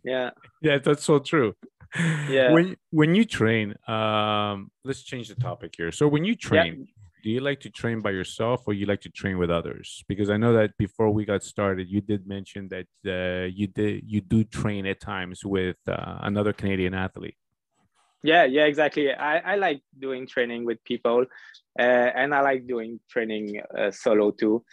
yeah. 0.04 0.32
Yeah, 0.62 0.78
that's 0.80 1.04
so 1.04 1.20
true 1.20 1.54
yeah. 2.30 2.52
When 2.52 2.76
when 2.92 3.16
you 3.16 3.26
train 3.26 3.76
um 3.88 4.72
let's 4.84 5.02
change 5.04 5.28
the 5.28 5.36
topic 5.36 5.74
here. 5.78 5.92
So 5.92 6.08
when 6.08 6.26
you 6.26 6.36
train 6.36 6.74
yeah. 6.80 6.86
do 7.24 7.30
you 7.30 7.42
like 7.42 7.60
to 7.62 7.70
train 7.70 8.00
by 8.02 8.12
yourself 8.12 8.64
or 8.68 8.74
you 8.74 8.86
like 8.86 9.02
to 9.02 9.10
train 9.10 9.38
with 9.38 9.50
others? 9.50 10.04
Because 10.08 10.30
i 10.30 10.38
know 10.38 10.54
that 10.54 10.78
before 10.78 11.10
we 11.12 11.26
got 11.26 11.44
started 11.44 11.90
you 11.90 12.02
did 12.02 12.28
mention 12.28 12.70
that 12.70 12.88
uh, 13.08 13.46
you 13.48 13.68
did 13.68 14.04
you 14.06 14.22
do 14.22 14.44
train 14.44 14.86
at 14.86 15.00
times 15.00 15.44
with 15.44 15.78
uh, 15.88 16.18
another 16.22 16.54
canadian 16.54 16.94
athlete. 16.94 17.36
Yeah 18.24 18.46
yeah 18.46 18.66
exactly. 18.66 19.12
I, 19.14 19.54
I 19.54 19.56
like 19.56 19.82
doing 19.98 20.28
training 20.28 20.66
with 20.66 20.84
people 20.84 21.26
uh, 21.80 22.10
and 22.20 22.34
i 22.36 22.42
like 22.42 22.68
doing 22.68 23.00
training 23.10 23.62
uh, 23.78 23.92
solo 23.92 24.32
too. 24.32 24.64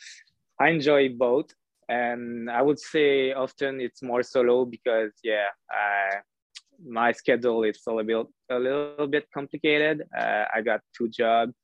I 0.58 0.68
enjoy 0.70 1.10
both 1.10 1.52
and 1.88 2.50
i 2.50 2.60
would 2.60 2.80
say 2.80 3.32
often 3.32 3.80
it's 3.80 4.02
more 4.02 4.22
solo 4.22 4.64
because 4.64 5.12
yeah 5.22 5.46
my 6.84 7.12
schedule 7.12 7.62
is 7.64 7.80
a 7.86 7.92
little 7.92 8.24
bit, 8.24 8.26
a 8.50 8.58
little 8.58 9.06
bit 9.06 9.26
complicated. 9.32 10.02
Uh, 10.16 10.44
I 10.54 10.62
got 10.62 10.80
two 10.96 11.08
jobs 11.08 11.54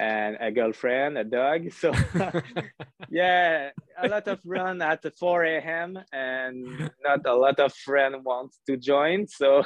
and 0.00 0.36
a 0.40 0.50
girlfriend, 0.50 1.18
a 1.18 1.24
dog. 1.24 1.70
So 1.80 1.92
yeah, 3.10 3.70
a 3.98 4.08
lot 4.08 4.26
of 4.28 4.40
run 4.44 4.82
at 4.82 5.04
4 5.18 5.44
a.m. 5.44 5.98
and 6.12 6.90
not 7.02 7.26
a 7.26 7.34
lot 7.34 7.60
of 7.60 7.72
friend 7.74 8.16
wants 8.24 8.60
to 8.66 8.76
join. 8.76 9.26
So 9.28 9.64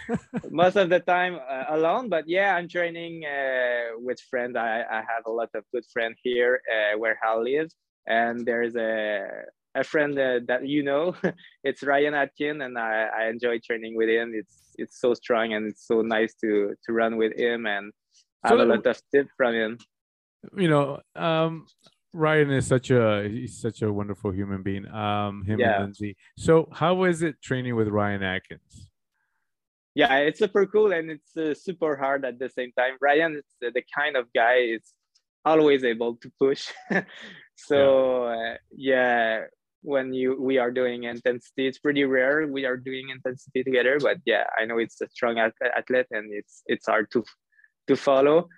most 0.50 0.76
of 0.76 0.90
the 0.90 1.00
time 1.00 1.38
uh, 1.48 1.64
alone. 1.70 2.08
But 2.08 2.28
yeah, 2.28 2.54
I'm 2.56 2.68
training 2.68 3.24
uh, 3.24 3.98
with 3.98 4.20
friends. 4.28 4.56
I, 4.56 4.82
I 4.90 4.96
have 4.96 5.24
a 5.26 5.30
lot 5.30 5.50
of 5.54 5.64
good 5.72 5.84
friends 5.92 6.18
here 6.22 6.60
uh, 6.70 6.98
where 6.98 7.18
I 7.24 7.36
live. 7.36 7.70
And 8.06 8.44
there's 8.44 8.76
a 8.76 9.28
a 9.74 9.84
friend 9.84 10.18
uh, 10.18 10.40
that 10.48 10.66
you 10.66 10.82
know. 10.82 11.14
it's 11.64 11.82
Ryan 11.82 12.14
Atkins, 12.14 12.62
and 12.62 12.78
I, 12.78 13.08
I 13.16 13.28
enjoy 13.28 13.58
training 13.58 13.96
with 13.96 14.08
him. 14.08 14.32
It's 14.34 14.72
it's 14.76 15.00
so 15.00 15.14
strong 15.14 15.52
and 15.52 15.66
it's 15.66 15.86
so 15.86 16.02
nice 16.02 16.34
to 16.42 16.74
to 16.86 16.92
run 16.92 17.16
with 17.16 17.38
him 17.38 17.66
and 17.66 17.92
so, 18.46 18.56
have 18.56 18.60
a 18.60 18.64
lot 18.64 18.86
of 18.86 19.00
tips 19.12 19.30
from 19.36 19.54
him. 19.54 19.78
You 20.56 20.68
know, 20.68 21.00
um, 21.14 21.66
Ryan 22.12 22.50
is 22.50 22.66
such 22.66 22.90
a 22.90 23.28
he's 23.28 23.60
such 23.60 23.82
a 23.82 23.92
wonderful 23.92 24.30
human 24.30 24.62
being. 24.62 24.88
Um, 24.88 25.44
him 25.44 25.60
yeah. 25.60 25.76
and 25.76 25.84
Lindsay. 25.84 26.16
So, 26.38 26.68
how 26.72 26.94
was 26.94 27.22
it 27.22 27.40
training 27.42 27.76
with 27.76 27.88
Ryan 27.88 28.22
Atkins? 28.22 28.90
Yeah, 29.94 30.16
it's 30.18 30.38
super 30.38 30.66
cool 30.66 30.92
and 30.92 31.10
it's 31.10 31.36
uh, 31.36 31.52
super 31.54 31.96
hard 31.96 32.24
at 32.24 32.38
the 32.38 32.48
same 32.48 32.72
time. 32.72 32.96
Ryan 33.00 33.36
is 33.36 33.44
uh, 33.64 33.70
the 33.74 33.82
kind 33.94 34.16
of 34.16 34.32
guy 34.32 34.58
is 34.58 34.94
always 35.44 35.84
able 35.84 36.16
to 36.16 36.30
push. 36.38 36.68
so 37.56 38.30
yeah. 38.30 38.34
Uh, 38.34 38.56
yeah, 38.72 39.40
when 39.82 40.12
you 40.12 40.36
we 40.40 40.58
are 40.58 40.70
doing 40.70 41.04
intensity 41.04 41.66
it's 41.66 41.78
pretty 41.78 42.04
rare 42.04 42.46
we 42.46 42.64
are 42.64 42.76
doing 42.76 43.08
intensity 43.08 43.62
together 43.64 43.98
but 44.00 44.18
yeah 44.26 44.44
i 44.58 44.64
know 44.64 44.78
it's 44.78 45.00
a 45.00 45.08
strong 45.08 45.38
athlete 45.38 46.06
and 46.10 46.32
it's 46.32 46.62
it's 46.66 46.86
hard 46.86 47.10
to 47.10 47.24
to 47.86 47.96
follow 47.96 48.48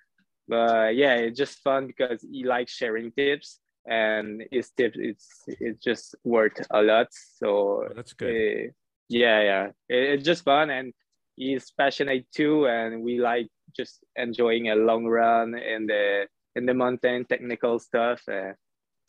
but 0.48 0.96
yeah 0.96 1.14
it's 1.14 1.38
just 1.38 1.60
fun 1.62 1.86
because 1.86 2.26
he 2.28 2.44
likes 2.44 2.72
sharing 2.72 3.12
tips 3.12 3.60
and 3.86 4.44
his 4.50 4.70
tips 4.70 4.96
it's 5.00 5.28
it's 5.48 5.82
just 5.82 6.14
worked 6.24 6.62
a 6.70 6.82
lot. 6.82 7.08
So 7.10 7.84
Oh, 7.84 7.88
that's 7.94 8.12
good. 8.12 8.30
uh, 8.30 8.72
yeah, 9.08 9.40
yeah, 9.42 9.66
it, 9.88 10.02
it's 10.14 10.24
just 10.24 10.44
fun, 10.44 10.70
and 10.70 10.92
he's 11.36 11.70
passionate 11.76 12.26
too, 12.32 12.66
and 12.66 13.02
we 13.02 13.18
like 13.20 13.48
just 13.76 13.98
enjoying 14.16 14.70
a 14.70 14.76
long 14.76 15.06
run 15.06 15.58
in 15.58 15.86
the 15.86 16.26
in 16.54 16.66
the 16.66 16.74
mountain 16.74 17.24
technical 17.24 17.78
stuff. 17.78 18.22
Uh, 18.28 18.52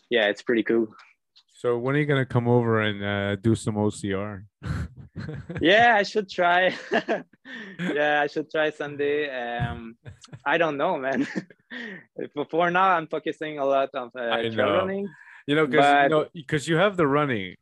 yeah, 0.09 0.27
it's 0.27 0.41
pretty 0.41 0.63
cool. 0.63 0.87
So 1.63 1.77
when 1.77 1.95
are 1.95 1.99
you 1.99 2.05
gonna 2.05 2.25
come 2.25 2.45
over 2.49 2.81
and 2.81 3.01
uh, 3.01 3.35
do 3.37 3.55
some 3.55 3.75
OCR? 3.75 4.43
yeah, 5.61 5.95
I 5.95 6.03
should 6.03 6.29
try. 6.29 6.75
yeah, 7.79 8.19
I 8.21 8.27
should 8.27 8.51
try 8.51 8.69
someday. 8.69 9.29
Um, 9.31 9.95
I 10.45 10.57
don't 10.57 10.75
know, 10.75 10.97
man. 10.97 11.25
For- 12.33 12.45
For 12.51 12.69
now, 12.69 12.89
I'm 12.89 13.07
focusing 13.07 13.59
a 13.59 13.65
lot 13.65 13.89
on 13.95 14.11
uh, 14.13 14.29
I 14.29 14.41
trail 14.49 14.55
know. 14.67 14.77
running. 14.79 15.07
You 15.47 15.55
know, 15.55 15.65
because 15.65 15.85
But- 15.85 16.03
you 16.03 16.09
know, 16.09 16.25
because 16.33 16.67
you 16.67 16.75
have 16.75 16.97
the 16.97 17.07
running. 17.07 17.55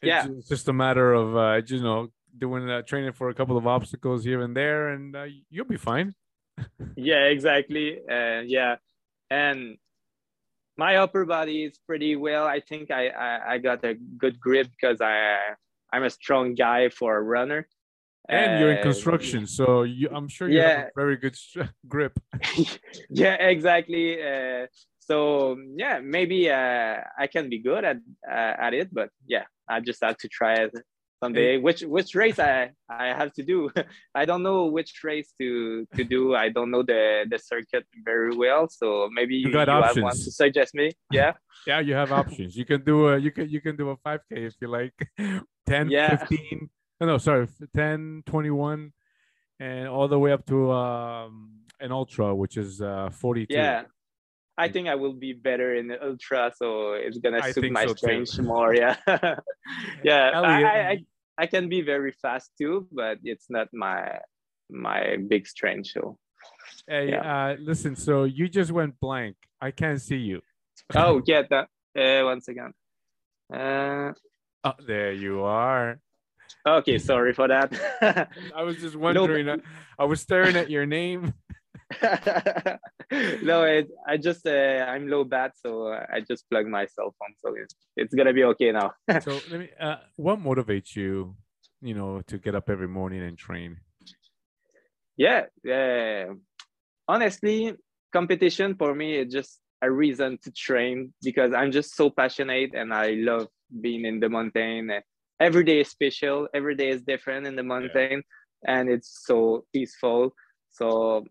It's, 0.00 0.08
Yeah. 0.08 0.26
it's 0.30 0.48
just 0.48 0.66
a 0.68 0.72
matter 0.72 1.12
of 1.12 1.36
uh, 1.36 1.60
you 1.66 1.82
know 1.82 2.08
doing 2.38 2.64
uh, 2.70 2.80
training 2.80 3.12
for 3.12 3.28
a 3.28 3.34
couple 3.34 3.58
of 3.58 3.66
obstacles 3.66 4.24
here 4.24 4.40
and 4.40 4.56
there, 4.56 4.88
and 4.94 5.14
uh, 5.14 5.26
you'll 5.50 5.66
be 5.68 5.76
fine. 5.76 6.14
Yeah, 6.96 7.24
exactly. 7.28 8.00
Uh, 8.08 8.40
yeah, 8.56 8.76
and 9.28 9.76
my 10.78 10.96
upper 10.96 11.24
body 11.26 11.64
is 11.64 11.76
pretty 11.86 12.16
well. 12.16 12.46
I 12.46 12.60
think 12.60 12.90
I 12.90 13.08
I, 13.08 13.54
I 13.54 13.58
got 13.58 13.84
a 13.84 13.94
good 13.94 14.40
grip 14.40 14.68
because 14.70 15.00
I 15.00 15.38
I'm 15.92 16.04
a 16.04 16.10
strong 16.10 16.54
guy 16.54 16.88
for 16.88 17.16
a 17.16 17.22
runner. 17.22 17.66
And 18.30 18.60
you're 18.60 18.72
in 18.72 18.78
Uh, 18.78 18.82
construction, 18.82 19.46
so 19.46 19.84
you, 19.84 20.06
I'm 20.12 20.28
sure 20.28 20.48
you 20.50 20.60
have 20.60 20.88
a 20.88 20.90
very 20.94 21.16
good 21.16 21.36
grip. 21.88 22.14
yeah, 23.10 23.36
exactly. 23.54 24.22
Uh, 24.22 24.66
so 24.98 25.56
yeah, 25.82 26.00
maybe 26.04 26.50
uh, 26.50 26.96
I 27.18 27.26
can 27.26 27.48
be 27.48 27.58
good 27.58 27.84
at 27.84 27.96
uh, 28.30 28.54
at 28.66 28.72
it, 28.74 28.88
but 28.92 29.08
yeah, 29.26 29.44
I 29.68 29.80
just 29.80 30.00
have 30.04 30.18
to 30.18 30.28
try 30.28 30.54
it 30.64 30.72
someday. 31.22 31.58
Which 31.58 31.82
which 31.82 32.14
race 32.14 32.38
I 32.38 32.70
I 32.88 33.08
have 33.08 33.32
to 33.34 33.42
do? 33.42 33.70
I 34.14 34.24
don't 34.24 34.42
know 34.42 34.66
which 34.66 34.92
race 35.04 35.32
to 35.40 35.86
to 35.96 36.04
do. 36.04 36.34
I 36.34 36.48
don't 36.48 36.70
know 36.70 36.82
the 36.82 37.24
the 37.30 37.38
circuit 37.38 37.84
very 38.04 38.34
well, 38.36 38.68
so 38.68 39.08
maybe 39.12 39.34
You 39.36 39.48
you, 39.48 39.52
got 39.52 39.68
one 39.68 39.82
options. 39.84 40.24
to 40.24 40.30
suggest 40.32 40.74
me. 40.74 40.90
Yeah, 41.12 41.32
Yeah, 41.66 41.80
you 41.80 41.94
have 41.94 42.12
options. 42.12 42.56
You 42.56 42.64
can 42.64 42.82
do 42.84 43.08
a 43.08 43.18
you 43.18 43.30
can 43.30 43.48
you 43.48 43.60
can 43.60 43.76
do 43.76 43.90
a 43.90 43.96
5k 43.96 44.20
if 44.30 44.54
you 44.60 44.68
like 44.68 44.94
10, 45.66 45.90
Yeah. 45.90 46.16
15. 46.16 46.70
No, 47.00 47.06
no, 47.06 47.18
sorry, 47.18 47.46
10, 47.76 48.22
21 48.26 48.92
and 49.60 49.88
all 49.88 50.08
the 50.08 50.18
way 50.18 50.32
up 50.32 50.44
to 50.46 50.70
um 50.72 51.62
an 51.80 51.92
ultra 51.92 52.34
which 52.34 52.56
is 52.56 52.80
uh 52.82 53.08
42. 53.10 53.54
yeah. 53.54 53.82
I 54.58 54.68
think 54.68 54.88
I 54.88 54.96
will 54.96 55.14
be 55.14 55.32
better 55.32 55.74
in 55.74 55.86
the 55.88 56.04
ultra, 56.04 56.52
so 56.54 56.92
it's 56.94 57.18
gonna 57.18 57.40
I 57.42 57.52
suit 57.52 57.70
my 57.70 57.86
so 57.86 57.94
too. 57.94 58.42
more. 58.42 58.74
Yeah, 58.74 58.96
yeah. 60.04 60.30
I, 60.34 60.62
I, 60.62 60.90
I 60.90 61.04
I 61.38 61.46
can 61.46 61.68
be 61.68 61.80
very 61.82 62.12
fast 62.20 62.50
too, 62.58 62.88
but 62.92 63.18
it's 63.22 63.46
not 63.48 63.68
my 63.72 64.18
my 64.68 65.16
big 65.28 65.46
strength. 65.46 65.90
So 65.94 66.18
Hey, 66.86 67.14
uh 67.14 67.54
listen, 67.60 67.94
so 67.96 68.24
you 68.24 68.48
just 68.48 68.72
went 68.72 68.98
blank. 69.00 69.36
I 69.60 69.70
can't 69.70 70.00
see 70.00 70.16
you. 70.18 70.42
oh 70.94 71.22
yeah, 71.26 71.42
that 71.50 71.68
uh, 71.96 72.24
once 72.24 72.48
again. 72.48 72.72
Uh, 73.52 74.12
Oh, 74.64 74.74
there 74.86 75.12
you 75.12 75.44
are. 75.44 76.00
okay, 76.66 76.98
sorry 76.98 77.32
for 77.32 77.46
that. 77.48 77.72
I 78.54 78.62
was 78.62 78.76
just 78.76 78.96
wondering. 78.96 79.48
uh, 79.48 79.58
I 79.98 80.04
was 80.04 80.20
staring 80.20 80.56
at 80.56 80.68
your 80.68 80.84
name. 80.84 81.32
no, 83.42 83.62
it, 83.64 83.88
I 84.06 84.18
just 84.18 84.46
uh, 84.46 84.84
I'm 84.88 85.08
low 85.08 85.24
bat, 85.24 85.52
so 85.56 85.88
I 85.88 86.20
just 86.20 86.48
plug 86.50 86.66
my 86.66 86.86
cell 86.86 87.14
phone, 87.18 87.34
so 87.38 87.54
it's, 87.56 87.74
it's 87.96 88.14
gonna 88.14 88.32
be 88.32 88.44
okay 88.44 88.72
now. 88.72 88.92
So 89.22 89.40
let 89.50 89.60
me. 89.60 89.70
Uh, 89.80 89.96
what 90.16 90.42
motivates 90.42 90.94
you? 90.94 91.36
You 91.80 91.94
know, 91.94 92.20
to 92.26 92.38
get 92.38 92.54
up 92.54 92.68
every 92.68 92.88
morning 92.88 93.22
and 93.22 93.38
train. 93.38 93.78
yeah, 95.16 95.46
uh, 95.66 96.34
honestly, 97.06 97.74
competition 98.12 98.74
for 98.74 98.94
me 98.94 99.16
is 99.16 99.32
just 99.32 99.60
a 99.80 99.90
reason 99.90 100.38
to 100.42 100.50
train 100.50 101.14
because 101.22 101.52
I'm 101.54 101.72
just 101.72 101.96
so 101.96 102.10
passionate 102.10 102.74
and 102.74 102.92
I 102.92 103.10
love 103.10 103.46
being 103.80 104.04
in 104.04 104.20
the 104.20 104.28
mountain. 104.28 104.90
Every 105.40 105.64
day 105.64 105.80
is 105.80 105.88
special. 105.88 106.48
Every 106.52 106.74
day 106.74 106.88
is 106.88 107.02
different 107.02 107.46
in 107.46 107.56
the 107.56 107.62
mountain, 107.62 108.24
and 108.66 108.90
it's 108.90 109.22
so 109.24 109.64
peaceful. 109.72 110.34
So 110.70 111.24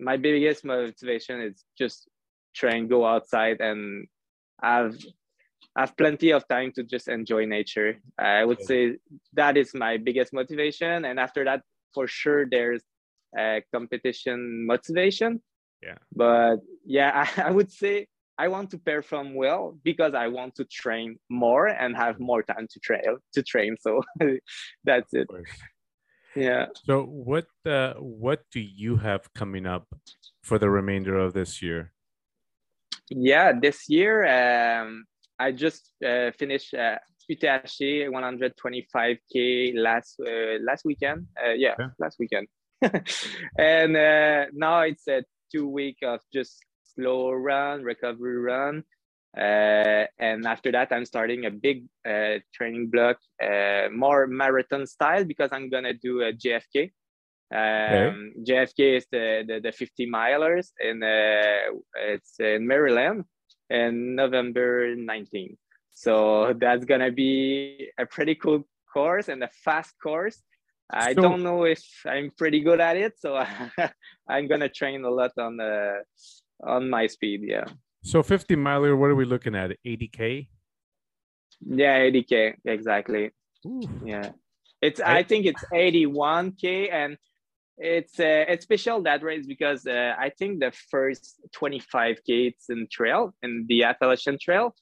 my 0.00 0.16
biggest 0.16 0.64
motivation 0.64 1.40
is 1.40 1.64
just 1.78 2.08
try 2.54 2.72
and 2.72 2.88
go 2.88 3.04
outside 3.04 3.60
and 3.60 4.06
have 4.62 4.96
have 5.76 5.96
plenty 5.96 6.32
of 6.32 6.46
time 6.48 6.72
to 6.72 6.82
just 6.82 7.06
enjoy 7.08 7.44
nature. 7.44 8.00
I 8.18 8.44
would 8.44 8.62
say 8.62 8.96
that 9.34 9.56
is 9.56 9.74
my 9.74 9.98
biggest 9.98 10.32
motivation, 10.32 11.04
and 11.04 11.20
after 11.20 11.44
that, 11.44 11.62
for 11.92 12.06
sure, 12.06 12.46
there's 12.48 12.82
a 13.36 13.62
competition 13.72 14.66
motivation. 14.66 15.42
Yeah. 15.82 15.98
But 16.14 16.56
yeah, 16.84 17.26
I, 17.36 17.42
I 17.48 17.50
would 17.50 17.70
say 17.70 18.06
I 18.38 18.48
want 18.48 18.70
to 18.70 18.78
perform 18.78 19.34
well 19.34 19.78
because 19.82 20.14
I 20.14 20.28
want 20.28 20.54
to 20.56 20.64
train 20.64 21.18
more 21.30 21.66
and 21.66 21.96
have 21.96 22.20
more 22.20 22.42
time 22.42 22.66
to 22.70 22.80
train 22.80 23.02
to 23.34 23.42
train. 23.42 23.76
So 23.80 24.02
that's 24.84 25.12
it. 25.14 25.28
Yeah. 26.36 26.66
So 26.84 27.02
what 27.04 27.46
uh, 27.64 27.94
what 27.94 28.42
do 28.52 28.60
you 28.60 28.96
have 28.98 29.32
coming 29.34 29.66
up 29.66 29.86
for 30.42 30.58
the 30.58 30.68
remainder 30.70 31.18
of 31.18 31.32
this 31.32 31.62
year? 31.62 31.92
Yeah, 33.10 33.52
this 33.58 33.88
year 33.88 34.26
um, 34.26 35.04
I 35.38 35.52
just 35.52 35.92
uh, 36.04 36.30
finished 36.38 36.74
uh, 36.74 36.98
UTHC 37.30 38.08
125k 38.10 39.74
last 39.76 40.20
uh, 40.20 40.58
last 40.62 40.84
weekend. 40.84 41.26
Uh, 41.42 41.52
yeah, 41.52 41.72
Okay. 41.72 41.88
last 41.98 42.18
weekend, 42.18 42.46
and 43.58 43.96
uh, 43.96 44.46
now 44.52 44.80
it's 44.80 45.08
a 45.08 45.24
two 45.50 45.68
week 45.68 45.98
of 46.02 46.20
just 46.32 46.58
slow 46.94 47.32
run, 47.32 47.82
recovery 47.82 48.38
run, 48.38 48.84
uh, 49.36 50.06
and 50.18 50.46
after 50.46 50.72
that 50.72 50.92
I'm 50.92 51.04
starting 51.04 51.44
a 51.46 51.50
big 51.50 51.84
uh, 52.08 52.38
training 52.54 52.88
block, 52.90 53.18
uh, 53.42 53.88
more 53.92 54.26
marathon 54.26 54.86
style 54.86 55.24
because 55.24 55.50
I'm 55.52 55.68
gonna 55.70 55.92
do 55.94 56.22
a 56.22 56.32
JFK. 56.32 56.92
Um, 57.54 58.32
JFK 58.42 58.96
is 58.96 59.06
the, 59.12 59.44
the, 59.46 59.60
the 59.60 59.72
50 59.72 60.08
milers 60.10 60.70
and 60.80 61.04
uh, 61.04 61.78
it's 61.96 62.40
in 62.40 62.66
Maryland 62.66 63.24
in 63.70 64.16
November 64.16 64.96
19th. 64.96 65.56
So 65.92 66.54
that's 66.58 66.84
gonna 66.84 67.12
be 67.12 67.90
a 67.98 68.04
pretty 68.06 68.34
cool 68.34 68.66
course 68.92 69.28
and 69.28 69.42
a 69.44 69.48
fast 69.64 69.94
course. 70.02 70.42
I 70.90 71.14
So- 71.14 71.22
don't 71.22 71.42
know 71.42 71.64
if 71.64 71.82
I'm 72.04 72.30
pretty 72.36 72.60
good 72.60 72.80
at 72.80 72.96
it, 72.96 73.14
so 73.18 73.36
I'm 74.28 74.48
gonna 74.48 74.68
train 74.68 75.04
a 75.04 75.10
lot 75.10 75.32
on 75.38 75.56
the 75.56 76.02
on 76.62 76.88
my 76.90 77.06
speed. 77.06 77.42
Yeah, 77.44 77.66
So 78.06 78.22
50 78.22 78.54
miler, 78.54 78.94
what 78.94 79.10
are 79.10 79.16
we 79.16 79.24
looking 79.24 79.56
at? 79.56 79.72
80k? 79.84 80.46
yeah, 81.66 81.98
80k 81.98 82.54
exactly. 82.64 83.32
Yeah, 84.04 84.30
it's 84.80 85.00
I- 85.00 85.18
I 85.18 85.22
think 85.24 85.46
it's 85.46 85.64
81k 85.74 86.92
and 86.92 87.18
it's 87.78 88.20
uh, 88.20 88.44
it's 88.52 88.62
special 88.62 89.02
that 89.02 89.24
race 89.24 89.44
because 89.44 89.88
uh, 89.88 90.14
I 90.16 90.30
think 90.38 90.60
the 90.60 90.70
first 90.90 91.40
25k 91.56 92.28
it's 92.50 92.70
in 92.70 92.86
trail 92.88 93.34
in 93.42 93.66
the 93.68 93.82
Appalachian 93.82 94.38
Trail. 94.40 94.72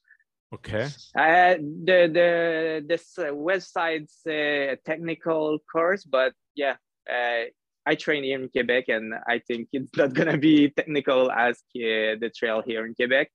Okay. 0.53 0.85
Uh, 1.17 1.55
the 1.87 1.99
the 2.17 2.85
this 2.87 3.17
uh, 3.17 3.33
west 3.33 3.73
side's 3.73 4.19
uh, 4.27 4.75
technical 4.85 5.57
course, 5.71 6.03
but 6.05 6.33
yeah, 6.53 6.75
uh, 7.09 7.45
I 7.85 7.95
train 7.95 8.23
here 8.23 8.41
in 8.41 8.49
Quebec, 8.49 8.85
and 8.89 9.13
I 9.27 9.39
think 9.39 9.69
it's 9.71 9.95
not 9.95 10.13
gonna 10.13 10.37
be 10.37 10.69
technical 10.77 11.31
as 11.31 11.57
uh, 11.75 12.17
the 12.21 12.31
trail 12.35 12.61
here 12.65 12.85
in 12.85 12.95
Quebec. 12.95 13.29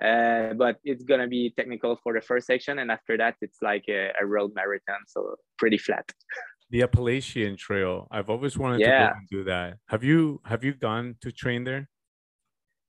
Uh, 0.00 0.54
but 0.54 0.78
it's 0.84 1.02
gonna 1.02 1.26
be 1.26 1.52
technical 1.56 1.96
for 2.02 2.12
the 2.14 2.20
first 2.20 2.46
section, 2.46 2.78
and 2.78 2.90
after 2.90 3.16
that, 3.16 3.34
it's 3.40 3.58
like 3.60 3.84
a, 3.88 4.12
a 4.20 4.24
road 4.24 4.52
marathon, 4.54 5.00
so 5.06 5.34
pretty 5.58 5.78
flat. 5.78 6.10
The 6.70 6.82
Appalachian 6.82 7.56
Trail. 7.56 8.06
I've 8.10 8.28
always 8.28 8.58
wanted 8.58 8.80
to 8.80 8.90
Yeah. 8.90 9.08
go 9.08 9.14
and 9.16 9.28
do 9.30 9.44
that. 9.44 9.78
Have 9.88 10.04
you 10.04 10.42
have 10.44 10.62
you 10.62 10.74
gone 10.74 11.16
to 11.22 11.32
train 11.32 11.64
there? 11.64 11.88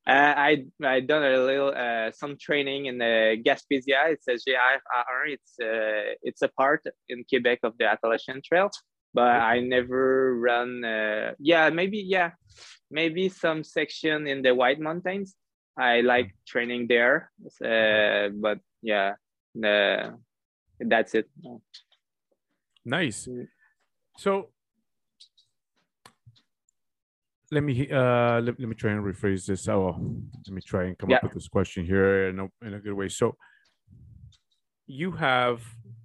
Uh, 0.05 0.33
I 0.49 0.65
I 0.83 0.99
done 0.99 1.23
a 1.23 1.37
little 1.37 1.73
uh, 1.85 2.11
some 2.11 2.35
training 2.37 2.87
in 2.87 2.97
the 2.97 3.37
Gaspésia. 3.45 4.11
It's 4.13 4.27
a 4.27 4.35
GIR. 4.35 5.25
It's 5.35 5.53
uh, 5.61 6.15
it's 6.23 6.41
a 6.41 6.49
part 6.49 6.81
in 7.07 7.23
Quebec 7.29 7.59
of 7.63 7.77
the 7.79 7.85
Appalachian 7.85 8.41
Trail, 8.43 8.69
but 9.13 9.27
I 9.27 9.59
never 9.59 10.35
run. 10.37 10.83
Uh, 10.83 11.33
yeah, 11.39 11.69
maybe 11.69 11.99
yeah, 11.99 12.31
maybe 12.91 13.29
some 13.29 13.63
section 13.63 14.27
in 14.27 14.41
the 14.41 14.53
White 14.53 14.79
Mountains. 14.79 15.35
I 15.77 16.01
like 16.01 16.35
training 16.45 16.87
there, 16.87 17.31
uh, 17.63 18.29
but 18.33 18.59
yeah, 18.81 19.13
uh, 19.63 20.11
that's 20.79 21.15
it. 21.15 21.29
Nice. 22.85 23.27
Mm. 23.27 23.47
So 24.17 24.49
let 27.51 27.63
me 27.63 27.89
uh 27.91 28.41
let, 28.41 28.59
let 28.59 28.69
me 28.69 28.75
try 28.75 28.91
and 28.91 29.03
rephrase 29.03 29.45
this. 29.45 29.67
Oh, 29.67 29.95
let 30.45 30.53
me 30.53 30.61
try 30.61 30.85
and 30.85 30.97
come 30.97 31.09
Yeah. 31.09 31.17
up 31.17 31.23
with 31.23 31.33
this 31.33 31.47
question 31.47 31.85
here 31.85 32.29
in 32.29 32.39
a, 32.39 32.47
in 32.65 32.73
a 32.73 32.79
good 32.79 32.93
way. 32.93 33.09
So 33.09 33.35
you 34.87 35.11
have 35.11 35.61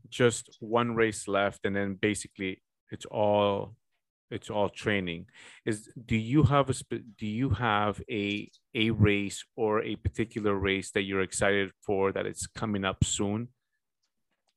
just 0.08 0.56
one 0.60 0.94
race 0.94 1.26
left, 1.26 1.64
and 1.64 1.74
then 1.74 1.94
basically 1.94 2.62
it's 2.94 3.06
all 3.06 3.74
it's 4.30 4.50
all 4.50 4.68
training. 4.68 5.26
Is 5.66 5.88
do 6.12 6.16
you 6.16 6.42
have 6.44 6.66
a 6.70 6.74
do 7.22 7.26
you 7.40 7.50
have 7.50 8.00
a 8.10 8.50
a 8.74 8.90
race 8.90 9.44
or 9.56 9.82
a 9.82 9.96
particular 9.96 10.54
race 10.54 10.90
that 10.92 11.02
you're 11.02 11.26
excited 11.30 11.68
for 11.86 12.12
that 12.12 12.26
it's 12.26 12.46
coming 12.46 12.84
up 12.84 13.04
soon? 13.04 13.48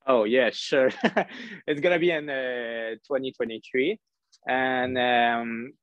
Oh 0.05 0.23
yeah, 0.23 0.49
sure. 0.53 0.91
it's 1.67 1.81
gonna 1.81 1.99
be 1.99 2.11
in 2.11 2.29
uh, 2.29 2.95
2023, 3.05 3.99
and 4.47 4.97
um, 4.97 5.73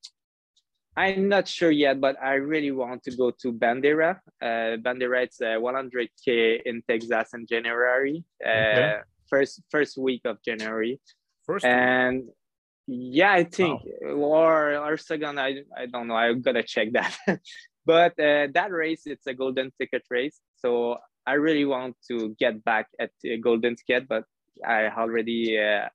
I'm 0.97 1.29
not 1.29 1.47
sure 1.49 1.71
yet, 1.71 2.01
but 2.01 2.17
I 2.23 2.35
really 2.35 2.71
want 2.71 3.03
to 3.05 3.13
go 3.17 3.33
to 3.43 3.53
Bandera. 3.53 4.21
Uh, 4.41 4.79
Bandera, 4.85 5.25
it's 5.25 5.41
uh, 5.41 5.59
100k 5.59 6.63
in 6.65 6.83
Texas 6.89 7.35
in 7.35 7.47
January, 7.47 8.25
uh, 8.45 8.49
Okay. 8.49 8.99
first 9.29 9.63
first 9.71 9.99
week 9.99 10.23
of 10.25 10.39
January, 10.43 11.01
First, 11.47 11.65
and 11.67 12.31
yeah, 12.87 13.33
I 13.33 13.45
think 13.45 13.83
or 14.03 14.77
or 14.77 14.97
second, 14.97 15.41
I 15.41 15.63
I 15.77 15.87
don't 15.87 16.09
know. 16.09 16.17
I 16.17 16.33
gotta 16.35 16.63
check 16.63 16.93
that, 16.93 17.17
but 17.87 18.13
uh, 18.21 18.49
that 18.53 18.69
race 18.71 19.03
it's 19.07 19.27
a 19.27 19.35
golden 19.35 19.73
ticket 19.79 20.05
race, 20.11 20.39
so 20.57 20.99
I 21.27 21.35
really 21.35 21.65
want 21.65 21.97
to 22.11 22.37
get 22.39 22.63
back 22.65 22.89
at 23.01 23.11
the 23.23 23.39
golden 23.39 23.77
ticket, 23.77 24.07
but 24.09 24.25
I 24.65 24.89
already 24.89 25.59
uh, 25.59 25.89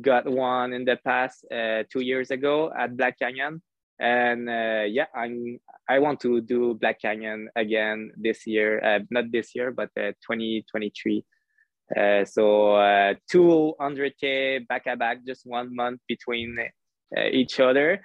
got 0.00 0.28
one 0.28 0.72
in 0.72 0.84
the 0.84 0.96
past 0.96 1.44
uh, 1.52 1.84
two 1.90 2.00
years 2.00 2.30
ago 2.30 2.72
at 2.76 2.96
Black 2.96 3.18
Canyon, 3.18 3.62
and 4.00 4.48
uh, 4.48 4.84
yeah, 4.88 5.06
I'm 5.14 5.60
I 5.88 6.00
want 6.00 6.20
to 6.20 6.40
do 6.40 6.74
Black 6.74 7.00
Canyon 7.00 7.50
again 7.54 8.10
this 8.16 8.46
year, 8.46 8.82
uh, 8.82 9.00
not 9.10 9.30
this 9.30 9.54
year, 9.54 9.70
but 9.70 9.90
uh, 9.96 10.10
2023. 10.26 11.24
Uh, 11.96 12.24
so 12.24 12.74
uh, 12.76 13.14
200k 13.32 14.66
back 14.68 14.84
to 14.84 14.96
back, 14.96 15.24
just 15.26 15.46
one 15.46 15.74
month 15.74 16.00
between 16.06 16.56
uh, 17.16 17.20
each 17.32 17.58
other. 17.60 18.00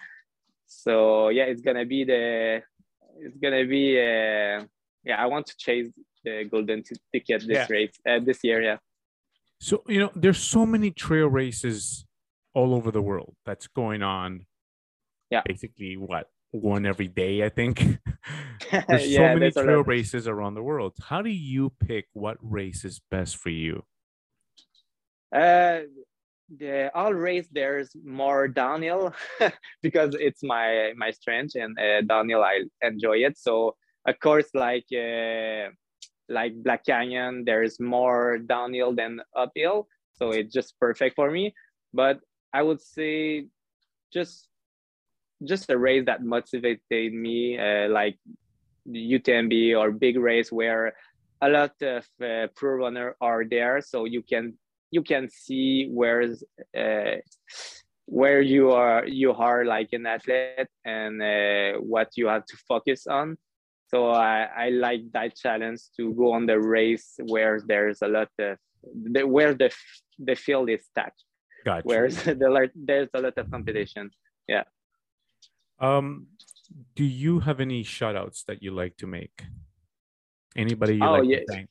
So 0.65 1.29
yeah, 1.29 1.43
it's 1.43 1.61
gonna 1.61 1.85
be 1.85 2.03
the 2.03 2.61
it's 3.19 3.37
gonna 3.37 3.65
be 3.65 3.97
uh, 3.99 4.65
yeah. 5.03 5.17
I 5.19 5.27
want 5.27 5.45
to 5.47 5.55
chase 5.57 5.91
the 6.23 6.45
golden 6.49 6.83
ticket 7.13 7.41
this 7.41 7.49
Yeah. 7.49 7.67
race 7.69 7.93
uh, 8.09 8.19
this 8.19 8.39
year. 8.43 8.61
Yeah. 8.61 8.77
So, 9.61 9.83
you 9.87 9.99
know, 9.99 10.11
there's 10.15 10.39
so 10.39 10.65
many 10.65 10.91
trail 10.91 11.27
races 11.27 12.05
all 12.53 12.73
over 12.73 12.91
the 12.91 13.01
world 13.01 13.35
that's 13.45 13.67
going 13.67 14.01
on. 14.03 14.45
Yeah. 15.29 15.41
Basically, 15.45 15.95
what 15.97 16.27
one 16.51 16.85
every 16.85 17.07
day, 17.07 17.43
I 17.43 17.49
think. 17.49 17.83
there's 18.87 19.07
yeah, 19.07 19.17
so 19.17 19.23
many 19.23 19.39
there's 19.39 19.53
trail 19.53 19.83
races 19.83 20.27
around 20.27 20.55
the 20.55 20.63
world. 20.63 20.93
How 21.01 21.21
do 21.21 21.29
you 21.29 21.71
pick 21.79 22.07
what 22.13 22.37
race 22.41 22.85
is 22.85 23.01
best 23.11 23.37
for 23.37 23.49
you? 23.49 23.83
Uh, 25.33 25.81
the 26.57 26.91
all 26.93 27.13
race 27.13 27.47
there's 27.51 27.95
more 28.03 28.47
downhill 28.47 29.13
because 29.81 30.15
it's 30.19 30.43
my 30.43 30.93
my 30.95 31.11
strength 31.11 31.55
and 31.55 31.77
uh, 31.79 32.01
downhill 32.01 32.43
I 32.43 32.63
enjoy 32.81 33.17
it. 33.17 33.37
So 33.37 33.75
of 34.07 34.19
course, 34.19 34.49
like 34.53 34.85
uh, 34.93 35.69
like 36.29 36.53
Black 36.63 36.85
Canyon, 36.85 37.43
there's 37.45 37.79
more 37.79 38.37
downhill 38.37 38.93
than 38.93 39.21
uphill, 39.35 39.87
so 40.13 40.29
it's 40.29 40.53
just 40.53 40.79
perfect 40.79 41.15
for 41.15 41.31
me. 41.31 41.53
But 41.93 42.19
I 42.53 42.61
would 42.61 42.81
say 42.81 43.47
just 44.13 44.47
just 45.43 45.69
a 45.69 45.77
race 45.77 46.05
that 46.05 46.23
motivated 46.23 47.13
me, 47.13 47.57
uh, 47.59 47.89
like 47.89 48.17
UTMB 48.87 49.77
or 49.77 49.91
big 49.91 50.17
race 50.17 50.51
where 50.51 50.93
a 51.41 51.49
lot 51.49 51.73
of 51.81 52.05
uh, 52.23 52.47
pro 52.55 52.75
runner 52.75 53.15
are 53.21 53.43
there, 53.45 53.81
so 53.81 54.05
you 54.05 54.21
can 54.21 54.53
you 54.91 55.01
can 55.01 55.29
see 55.29 55.87
where's 55.91 56.43
uh, 56.77 57.17
where 58.05 58.41
you 58.41 58.71
are 58.71 59.05
you 59.05 59.33
are 59.33 59.65
like 59.65 59.89
an 59.91 60.05
athlete 60.05 60.67
and 60.85 61.21
uh, 61.21 61.79
what 61.79 62.09
you 62.15 62.27
have 62.27 62.45
to 62.45 62.57
focus 62.67 63.07
on. 63.07 63.37
So 63.87 64.09
I, 64.09 64.47
I 64.65 64.69
like 64.69 65.11
that 65.13 65.35
challenge 65.35 65.81
to 65.97 66.13
go 66.13 66.33
on 66.33 66.45
the 66.45 66.59
race 66.59 67.13
where 67.23 67.61
there's 67.65 68.01
a 68.01 68.07
lot 68.07 68.29
of 68.39 68.57
the, 68.83 69.27
where 69.27 69.53
the 69.53 69.71
the 70.19 70.35
field 70.35 70.69
is 70.69 70.85
stacked, 70.85 71.23
Gotcha. 71.65 71.87
where 71.87 72.09
the, 72.09 72.69
there's 72.75 73.09
a 73.13 73.21
lot 73.21 73.37
of 73.37 73.51
competition. 73.51 74.11
Um, 75.79 76.27
do 76.95 77.03
you 77.03 77.39
have 77.41 77.59
any 77.59 77.83
shout 77.83 78.15
outs 78.15 78.43
that 78.43 78.63
you 78.63 78.71
like 78.71 78.97
to 78.97 79.07
make? 79.07 79.43
Anybody 80.55 80.95
you 80.95 81.03
Oh, 81.05 81.13
like 81.19 81.29
yeah. 81.29 81.39
to 81.39 81.45
thank? 81.47 81.69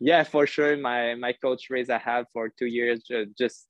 yeah 0.00 0.24
for 0.24 0.44
sure 0.46 0.76
my 0.76 1.14
my 1.14 1.32
coach 1.32 1.70
race 1.70 1.88
i 1.88 1.98
have 1.98 2.26
for 2.32 2.48
two 2.48 2.66
years 2.66 3.04
ju- 3.04 3.26
just 3.38 3.68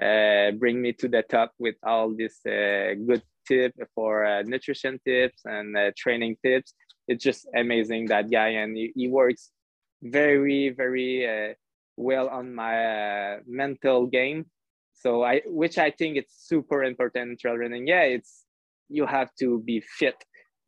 uh, 0.00 0.50
bring 0.52 0.80
me 0.80 0.92
to 0.92 1.08
the 1.08 1.22
top 1.22 1.52
with 1.58 1.74
all 1.84 2.14
this 2.14 2.38
uh, 2.46 2.94
good 3.06 3.22
tip 3.46 3.74
for 3.94 4.24
uh, 4.24 4.42
nutrition 4.42 4.98
tips 5.04 5.42
and 5.44 5.76
uh, 5.76 5.90
training 5.96 6.36
tips 6.44 6.74
it's 7.08 7.22
just 7.24 7.46
amazing 7.56 8.06
that 8.06 8.30
guy 8.30 8.48
and 8.50 8.76
he, 8.76 8.92
he 8.94 9.08
works 9.08 9.50
very 10.02 10.70
very 10.70 11.26
uh, 11.28 11.54
well 11.96 12.28
on 12.28 12.54
my 12.54 13.34
uh, 13.34 13.38
mental 13.46 14.06
game 14.06 14.46
so 14.92 15.24
i 15.24 15.42
which 15.46 15.76
i 15.76 15.90
think 15.90 16.16
it's 16.16 16.34
super 16.46 16.84
important 16.84 17.30
in 17.32 17.36
trail 17.36 17.56
running 17.56 17.86
yeah 17.86 18.02
it's 18.02 18.43
you 18.88 19.06
have 19.06 19.30
to 19.38 19.60
be 19.60 19.80
fit 19.80 20.16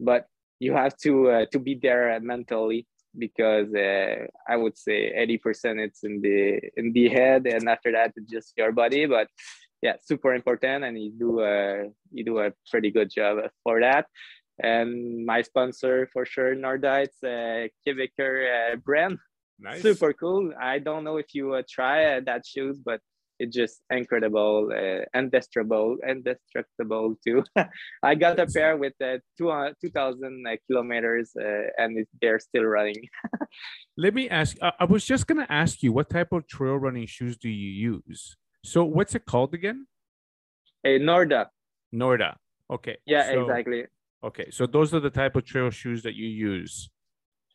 but 0.00 0.26
you 0.58 0.72
have 0.72 0.96
to 0.98 1.30
uh, 1.30 1.46
to 1.52 1.58
be 1.58 1.78
there 1.80 2.18
mentally 2.20 2.86
because 3.18 3.72
uh, 3.74 4.26
I 4.48 4.56
would 4.56 4.76
say 4.76 5.12
80% 5.16 5.78
it's 5.78 6.04
in 6.04 6.20
the 6.20 6.60
in 6.76 6.92
the 6.92 7.08
head 7.08 7.46
and 7.46 7.68
after 7.68 7.92
that 7.92 8.12
it's 8.16 8.30
just 8.30 8.52
your 8.56 8.72
body 8.72 9.06
but 9.06 9.28
yeah 9.82 9.94
super 10.02 10.34
important 10.34 10.84
and 10.84 10.98
you 11.00 11.12
do 11.18 11.40
a 11.40 11.84
you 12.12 12.24
do 12.24 12.38
a 12.38 12.52
pretty 12.70 12.90
good 12.90 13.10
job 13.10 13.38
for 13.62 13.80
that. 13.80 14.06
And 14.58 15.26
my 15.26 15.42
sponsor 15.42 16.08
for 16.12 16.24
sure 16.24 16.54
Norda 16.54 17.04
it's 17.04 17.22
a 17.22 17.70
Quebecer 17.86 18.72
uh, 18.72 18.76
brand. 18.76 19.18
Nice. 19.58 19.80
super 19.80 20.12
cool. 20.12 20.52
I 20.60 20.78
don't 20.78 21.04
know 21.04 21.16
if 21.16 21.34
you 21.34 21.54
uh, 21.54 21.62
try 21.68 22.16
uh, 22.16 22.20
that 22.26 22.46
shoes 22.46 22.78
but 22.84 23.00
it's 23.38 23.54
just 23.54 23.82
incredible 23.90 24.70
uh, 24.72 25.04
indestructible 25.18 25.96
indestructible 26.08 27.16
too 27.24 27.44
I 28.02 28.14
got 28.14 28.38
a 28.38 28.46
pair 28.46 28.76
with 28.76 28.94
uh, 29.02 29.18
two, 29.36 29.50
uh, 29.50 29.72
2000 29.80 30.46
uh, 30.46 30.56
kilometers 30.66 31.32
uh, 31.38 31.68
and 31.78 31.98
it, 31.98 32.08
they're 32.20 32.40
still 32.40 32.64
running 32.64 33.02
Let 33.98 34.14
me 34.14 34.28
ask. 34.28 34.56
I, 34.60 34.72
I 34.80 34.84
was 34.84 35.04
just 35.04 35.26
gonna 35.26 35.46
ask 35.48 35.82
you, 35.82 35.92
what 35.92 36.10
type 36.10 36.32
of 36.32 36.46
trail 36.46 36.76
running 36.76 37.06
shoes 37.06 37.36
do 37.38 37.48
you 37.48 38.02
use? 38.06 38.36
So, 38.64 38.84
what's 38.84 39.14
it 39.14 39.24
called 39.24 39.54
again? 39.54 39.86
A 40.84 40.98
Norda. 40.98 41.46
Norda. 41.94 42.36
Okay. 42.70 42.98
Yeah, 43.06 43.24
so- 43.32 43.42
exactly. 43.42 43.86
Okay, 44.24 44.50
so 44.50 44.66
those 44.66 44.92
are 44.92 45.00
the 45.00 45.10
type 45.10 45.36
of 45.36 45.44
trail 45.44 45.70
shoes 45.70 46.02
that 46.02 46.14
you 46.14 46.26
use. 46.26 46.90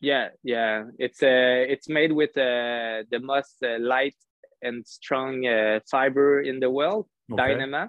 Yeah, 0.00 0.28
yeah. 0.42 0.84
It's 0.98 1.22
uh, 1.22 1.62
it's 1.68 1.88
made 1.88 2.12
with 2.12 2.30
uh, 2.30 3.04
the 3.10 3.20
most 3.20 3.62
uh, 3.62 3.78
light 3.78 4.16
and 4.62 4.86
strong 4.86 5.46
uh, 5.46 5.80
fiber 5.90 6.40
in 6.42 6.60
the 6.60 6.70
world, 6.70 7.06
Okay. 7.32 7.42
Dyneema. 7.54 7.88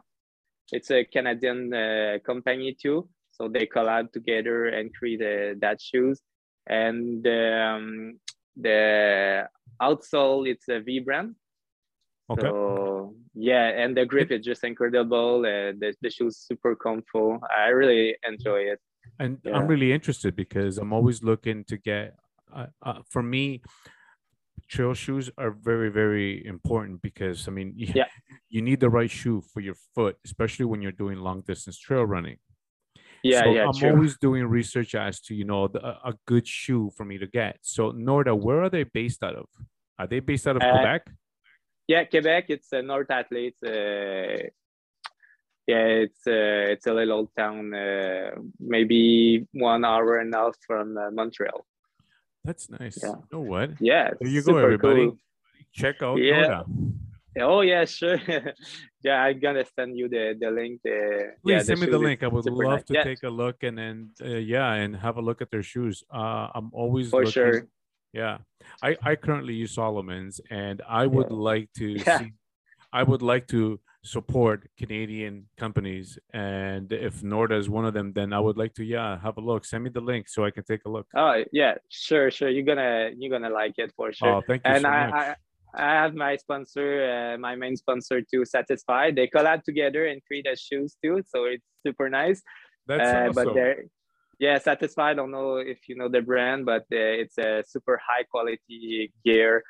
It's 0.71 0.91
a 0.91 1.03
Canadian 1.03 1.73
uh, 1.73 2.17
company 2.25 2.75
too, 2.81 3.09
so 3.31 3.47
they 3.47 3.65
collab 3.65 4.11
together 4.11 4.67
and 4.67 4.93
create 4.93 5.21
uh, 5.21 5.55
that 5.59 5.81
shoes. 5.81 6.21
And 6.67 7.25
um, 7.27 8.19
the 8.55 9.47
outsole, 9.81 10.47
it's 10.47 10.67
a 10.69 10.79
Vibram. 10.79 11.35
Okay. 12.31 12.41
So 12.41 13.15
yeah, 13.35 13.67
and 13.67 13.95
the 13.97 14.05
grip 14.05 14.31
is 14.31 14.45
just 14.45 14.63
incredible. 14.63 15.39
Uh, 15.45 15.73
the 15.77 15.93
the 16.01 16.09
shoes 16.09 16.37
super 16.37 16.75
comfortable. 16.75 17.39
I 17.55 17.67
really 17.69 18.15
enjoy 18.25 18.61
it. 18.73 18.79
and 19.19 19.37
Yeah. 19.43 19.57
I'm 19.57 19.67
really 19.67 19.91
interested 19.91 20.35
because 20.35 20.77
I'm 20.77 20.93
always 20.93 21.21
looking 21.23 21.65
to 21.65 21.77
get. 21.77 22.15
Uh, 22.55 22.67
uh, 22.83 23.01
for 23.09 23.23
me, 23.23 23.61
trail 24.67 24.93
shoes 24.93 25.29
are 25.37 25.51
very, 25.51 25.89
very 25.89 26.45
important 26.45 27.01
because 27.01 27.47
I 27.47 27.51
mean, 27.51 27.73
you, 27.75 27.87
Yeah. 27.95 28.07
you 28.49 28.61
need 28.61 28.79
the 28.79 28.89
right 28.89 29.09
shoe 29.09 29.41
for 29.41 29.59
your 29.61 29.75
foot, 29.95 30.17
especially 30.25 30.65
when 30.65 30.81
you're 30.81 30.91
doing 31.03 31.17
long 31.19 31.41
distance 31.41 31.77
trail 31.77 32.05
running. 32.05 32.37
Yeah, 33.23 33.43
so 33.43 33.51
yeah, 33.53 33.65
I'm 33.67 33.73
true. 33.73 33.91
always 33.91 34.17
doing 34.17 34.45
research 34.45 34.95
as 34.95 35.21
to 35.21 35.33
you 35.33 35.45
know 35.45 35.69
the, 35.69 35.79
a 35.85 35.91
a 36.11 36.13
good 36.25 36.45
shoe 36.45 36.91
for 36.97 37.05
me 37.05 37.17
to 37.17 37.27
get. 37.27 37.57
So 37.61 37.93
Norda, 37.93 38.33
where 38.37 38.61
are 38.63 38.69
they 38.69 38.83
based 38.83 39.23
out 39.23 39.35
of? 39.35 39.45
Are 39.97 40.07
they 40.07 40.19
based 40.19 40.45
out 40.47 40.57
of 40.57 40.61
Uh, 40.61 40.71
Quebec? 40.71 41.01
Yeah, 41.87 42.03
Quebec. 42.03 42.45
It's 42.49 42.71
a 42.73 42.81
North 42.81 43.11
athlete 43.11 43.55
Uh, 43.63 44.49
yeah, 45.65 45.85
it's 46.05 46.27
uh, 46.27 46.73
it's 46.73 46.87
a 46.87 46.93
little 46.93 47.17
old 47.19 47.29
town, 47.37 47.73
uh, 47.73 48.31
maybe 48.59 49.47
one 49.53 49.85
hour 49.85 50.17
and 50.17 50.33
a 50.35 50.37
half 50.37 50.55
from 50.67 50.97
uh, 50.97 51.09
Montreal. 51.11 51.65
That's 52.43 52.69
nice. 52.69 52.99
yeah. 53.01 53.09
You 53.09 53.23
know 53.31 53.39
what? 53.41 53.69
Yeah, 53.79 54.11
There 54.19 54.29
you 54.29 54.41
go, 54.43 54.57
everybody. 54.57 55.05
cool. 55.07 55.17
Check 55.73 56.01
out 56.03 56.17
Yeah. 56.17 56.63
Norda. 56.67 56.93
Oh 57.41 57.61
yeah, 57.61 57.85
sure. 57.85 58.19
yeah, 59.03 59.23
I'm 59.23 59.39
gonna 59.39 59.65
send 59.75 59.97
you 59.97 60.07
the 60.07 60.37
the 60.39 60.51
link. 60.51 60.81
The, 60.83 61.33
Please 61.43 61.51
yeah, 61.53 61.59
send 61.63 61.79
me 61.79 61.87
the 61.87 61.97
link. 61.97 62.21
I 62.21 62.27
would 62.27 62.45
love 62.45 62.79
nice. 62.79 62.83
to 62.85 62.93
Yeah, 62.93 63.03
take 63.03 63.23
a 63.23 63.29
look 63.29 63.63
and 63.63 63.75
then 63.77 64.11
uh, 64.21 64.27
yeah, 64.37 64.71
and 64.73 64.95
have 64.95 65.17
a 65.17 65.21
look 65.21 65.41
at 65.41 65.49
their 65.49 65.63
shoes. 65.63 66.03
Uh, 66.13 66.49
I'm 66.53 66.69
always 66.73 67.09
for 67.09 67.19
looking. 67.25 67.31
sure. 67.31 67.67
Yeah, 68.13 68.37
I 68.83 68.97
I 69.01 69.15
currently 69.15 69.55
use 69.55 69.73
Salomon's, 69.73 70.41
and 70.51 70.83
I 70.87 71.07
would 71.07 71.31
like 71.31 71.69
to 71.77 71.87
Yeah. 72.05 72.19
see. 72.19 72.33
I 72.91 73.01
would 73.01 73.23
like 73.23 73.47
to 73.47 73.79
support 74.03 74.67
Canadian 74.77 75.47
companies, 75.57 76.19
and 76.33 76.91
if 76.91 77.21
Norda 77.21 77.57
is 77.57 77.69
one 77.69 77.85
of 77.85 77.93
them, 77.93 78.13
then 78.13 78.33
I 78.33 78.39
would 78.39 78.57
like 78.57 78.73
to 78.75 78.83
yeah 78.83 79.19
have 79.21 79.37
a 79.37 79.41
look. 79.41 79.65
Send 79.65 79.83
me 79.85 79.89
the 79.89 80.01
link 80.01 80.27
so 80.29 80.45
I 80.45 80.51
can 80.51 80.63
take 80.63 80.85
a 80.85 80.89
look. 80.89 81.07
Oh 81.15 81.43
yeah, 81.51 81.75
sure, 81.89 82.29
sure. 82.29 82.49
You're 82.49 82.65
gonna 82.65 83.11
you're 83.17 83.31
gonna 83.31 83.53
like 83.53 83.75
it 83.77 83.91
for 83.95 84.11
sure. 84.13 84.35
Oh, 84.35 84.41
thank 84.45 84.61
you 84.65 84.73
and 84.73 84.81
so 84.81 84.89
I, 84.89 85.07
much. 85.07 85.15
I 85.15 85.35
I 85.75 85.93
have 86.03 86.13
my 86.13 86.35
sponsor, 86.35 87.33
uh, 87.33 87.37
my 87.37 87.55
main 87.55 87.75
sponsor 87.75 88.21
to 88.21 88.45
Satisfy. 88.45 89.11
They 89.11 89.27
collab 89.27 89.63
together 89.63 90.05
and 90.05 90.23
create 90.25 90.47
a 90.47 90.55
shoes 90.55 90.95
too, 91.03 91.23
so 91.25 91.45
it's 91.45 91.65
super 91.85 92.09
nice. 92.09 92.43
That's 92.85 93.01
Uh, 93.01 93.29
awesome. 93.29 93.33
But 93.33 93.53
they're 93.55 93.85
yeah, 94.39 94.57
Satisfy. 94.57 95.11
I 95.11 95.13
don't 95.13 95.31
know 95.31 95.57
if 95.57 95.87
you 95.87 95.95
know 95.95 96.09
the 96.09 96.21
brand, 96.21 96.65
but 96.65 96.83
uh, 96.91 97.21
it's 97.21 97.37
a 97.37 97.63
super 97.65 97.99
high 98.05 98.23
quality 98.23 99.13
gear. 99.25 99.63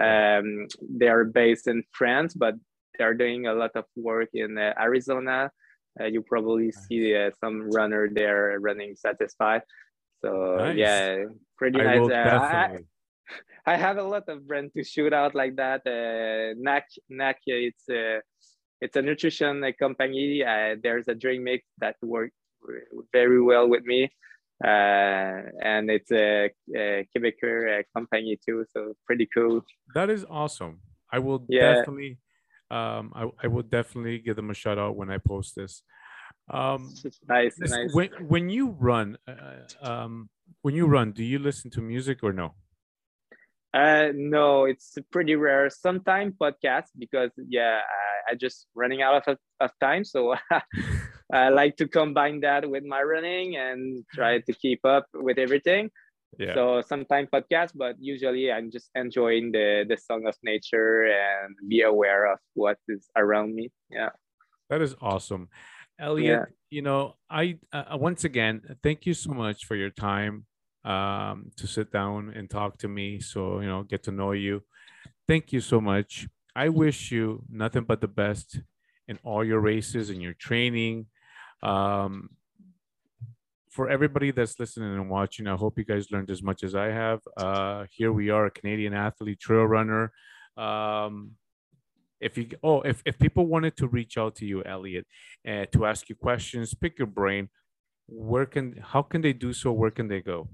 Um, 0.00 0.66
they 0.80 1.08
are 1.08 1.24
based 1.24 1.68
in 1.68 1.84
France, 1.92 2.34
but 2.34 2.54
are 3.00 3.14
doing 3.14 3.46
a 3.46 3.54
lot 3.54 3.72
of 3.74 3.84
work 3.96 4.28
in 4.34 4.58
uh, 4.58 4.72
Arizona. 4.80 5.50
Uh, 6.00 6.06
you 6.06 6.22
probably 6.22 6.72
see 6.72 7.14
uh, 7.14 7.30
some 7.40 7.70
runner 7.70 8.08
there 8.12 8.58
running 8.60 8.94
satisfied. 8.96 9.62
So 10.24 10.56
Nice. 10.58 10.76
yeah, 10.76 11.24
pretty 11.56 11.80
I 11.80 11.98
nice. 11.98 12.10
Uh, 12.10 12.38
I. 12.40 12.78
I 13.66 13.76
have 13.76 13.96
a 13.96 14.02
lot 14.02 14.28
of 14.28 14.46
brand 14.46 14.72
to 14.76 14.84
shoot 14.84 15.14
out 15.14 15.34
like 15.34 15.56
that. 15.56 15.80
Uh, 15.86 16.52
NAAK, 16.60 16.84
NAAK, 17.10 17.36
it's 17.46 17.88
a, 17.88 18.20
it's 18.82 18.94
a 18.96 19.00
nutrition 19.00 19.64
company. 19.78 20.44
Uh, 20.44 20.76
there's 20.82 21.08
a 21.08 21.14
drink 21.14 21.42
mix 21.42 21.64
that 21.78 21.96
works 22.02 22.36
very 23.10 23.40
well 23.40 23.66
with 23.66 23.84
me. 23.84 24.10
Uh, 24.62 25.48
and 25.62 25.90
it's 25.90 26.12
a, 26.12 26.50
a 26.76 27.06
Quebecer 27.16 27.82
company 27.96 28.38
too. 28.46 28.66
So 28.70 28.92
pretty 29.06 29.26
cool. 29.32 29.64
That 29.94 30.10
is 30.10 30.26
awesome. 30.28 30.80
I 31.10 31.18
will 31.20 31.46
Yeah. 31.48 31.76
definitely, 31.76 32.18
um, 32.70 33.12
I, 33.14 33.28
I 33.42 33.46
will 33.48 33.62
definitely 33.62 34.18
give 34.18 34.36
them 34.36 34.50
a 34.50 34.54
shout 34.54 34.78
out 34.78 34.96
when 34.96 35.10
I 35.10 35.18
post 35.18 35.54
this. 35.56 35.82
Um, 36.50 36.94
nice, 37.28 37.54
this- 37.56 37.70
nice. 37.70 37.94
when 37.94 38.10
when 38.28 38.50
you 38.50 38.76
run, 38.78 39.18
uh, 39.28 39.64
um, 39.82 40.28
when 40.62 40.74
you 40.74 40.86
run, 40.86 41.12
do 41.12 41.22
you 41.22 41.38
listen 41.38 41.70
to 41.72 41.80
music 41.80 42.22
or 42.22 42.32
no? 42.32 42.54
Uh, 43.74 44.12
no, 44.14 44.66
it's 44.66 44.96
pretty 45.10 45.34
rare. 45.34 45.68
Sometimes 45.68 46.34
podcast 46.40 46.84
because 46.96 47.30
yeah, 47.48 47.80
I, 48.28 48.32
I 48.32 48.34
just 48.36 48.68
running 48.74 49.02
out 49.02 49.26
of, 49.26 49.36
of 49.58 49.70
time. 49.80 50.04
So 50.04 50.36
I 51.32 51.48
like 51.48 51.76
to 51.78 51.88
combine 51.88 52.40
that 52.40 52.70
with 52.70 52.84
my 52.84 53.02
running 53.02 53.56
and 53.56 54.04
try 54.14 54.38
to 54.38 54.52
keep 54.52 54.84
up 54.84 55.06
with 55.12 55.38
everything. 55.38 55.90
Yeah, 56.38 56.54
So 56.54 56.82
sometimes 56.82 57.28
podcast, 57.32 57.72
but 57.74 57.96
usually 57.98 58.50
I'm 58.50 58.70
just 58.70 58.90
enjoying 58.94 59.52
the 59.52 59.84
the 59.88 59.96
song 59.96 60.26
of 60.26 60.36
nature 60.42 61.06
and 61.06 61.56
be 61.68 61.82
aware 61.82 62.32
of 62.32 62.38
what 62.54 62.78
is 62.88 63.08
around 63.16 63.54
me. 63.54 63.70
Yeah. 63.90 64.10
that 64.70 64.80
is 64.80 64.94
awesome, 65.00 65.48
Elliot. 65.98 66.48
You 66.70 66.82
know, 66.82 67.16
I 67.30 67.58
uh, 67.72 67.96
once 67.98 68.24
again 68.24 68.62
thank 68.82 69.06
you 69.06 69.14
so 69.14 69.32
much 69.32 69.64
for 69.66 69.76
your 69.76 69.90
time 69.90 70.46
um, 70.84 71.50
to 71.56 71.66
sit 71.66 71.92
down 71.92 72.32
and 72.34 72.50
talk 72.50 72.78
to 72.78 72.88
me. 72.88 73.20
So 73.20 73.60
you 73.60 73.66
know, 73.68 73.82
get 73.82 74.02
to 74.04 74.12
know 74.12 74.32
you. 74.32 74.62
Thank 75.26 75.52
you 75.52 75.60
so 75.60 75.80
much. 75.80 76.28
I 76.56 76.68
wish 76.68 77.10
you 77.10 77.42
nothing 77.50 77.84
but 77.84 78.00
the 78.00 78.08
best 78.08 78.60
in 79.08 79.18
all 79.24 79.44
your 79.44 79.60
races 79.60 80.10
and 80.10 80.22
your 80.22 80.34
training. 80.34 81.06
Um, 81.62 82.30
for 83.74 83.88
everybody 83.90 84.30
that's 84.30 84.58
listening 84.60 84.94
and 84.94 85.10
watching, 85.10 85.48
I 85.48 85.56
hope 85.56 85.76
you 85.76 85.84
guys 85.84 86.12
learned 86.12 86.30
as 86.30 86.42
much 86.42 86.62
as 86.62 86.76
I 86.76 86.86
have. 86.86 87.20
Uh, 87.36 87.86
here 87.90 88.12
we 88.12 88.30
are, 88.30 88.46
a 88.46 88.50
Canadian 88.50 88.94
athlete, 88.94 89.40
trail 89.40 89.64
runner. 89.64 90.12
Um, 90.56 91.32
if 92.20 92.38
you 92.38 92.46
oh, 92.62 92.82
if, 92.82 93.02
if 93.04 93.18
people 93.18 93.46
wanted 93.46 93.76
to 93.78 93.88
reach 93.88 94.16
out 94.16 94.36
to 94.36 94.46
you, 94.46 94.62
Elliot, 94.64 95.06
uh, 95.46 95.64
to 95.72 95.86
ask 95.86 96.08
you 96.08 96.14
questions, 96.14 96.72
pick 96.72 96.98
your 97.00 97.08
brain, 97.08 97.48
where 98.06 98.46
can 98.46 98.76
how 98.80 99.02
can 99.02 99.20
they 99.20 99.32
do 99.32 99.52
so? 99.52 99.72
Where 99.72 99.90
can 99.90 100.06
they 100.06 100.20
go? 100.20 100.48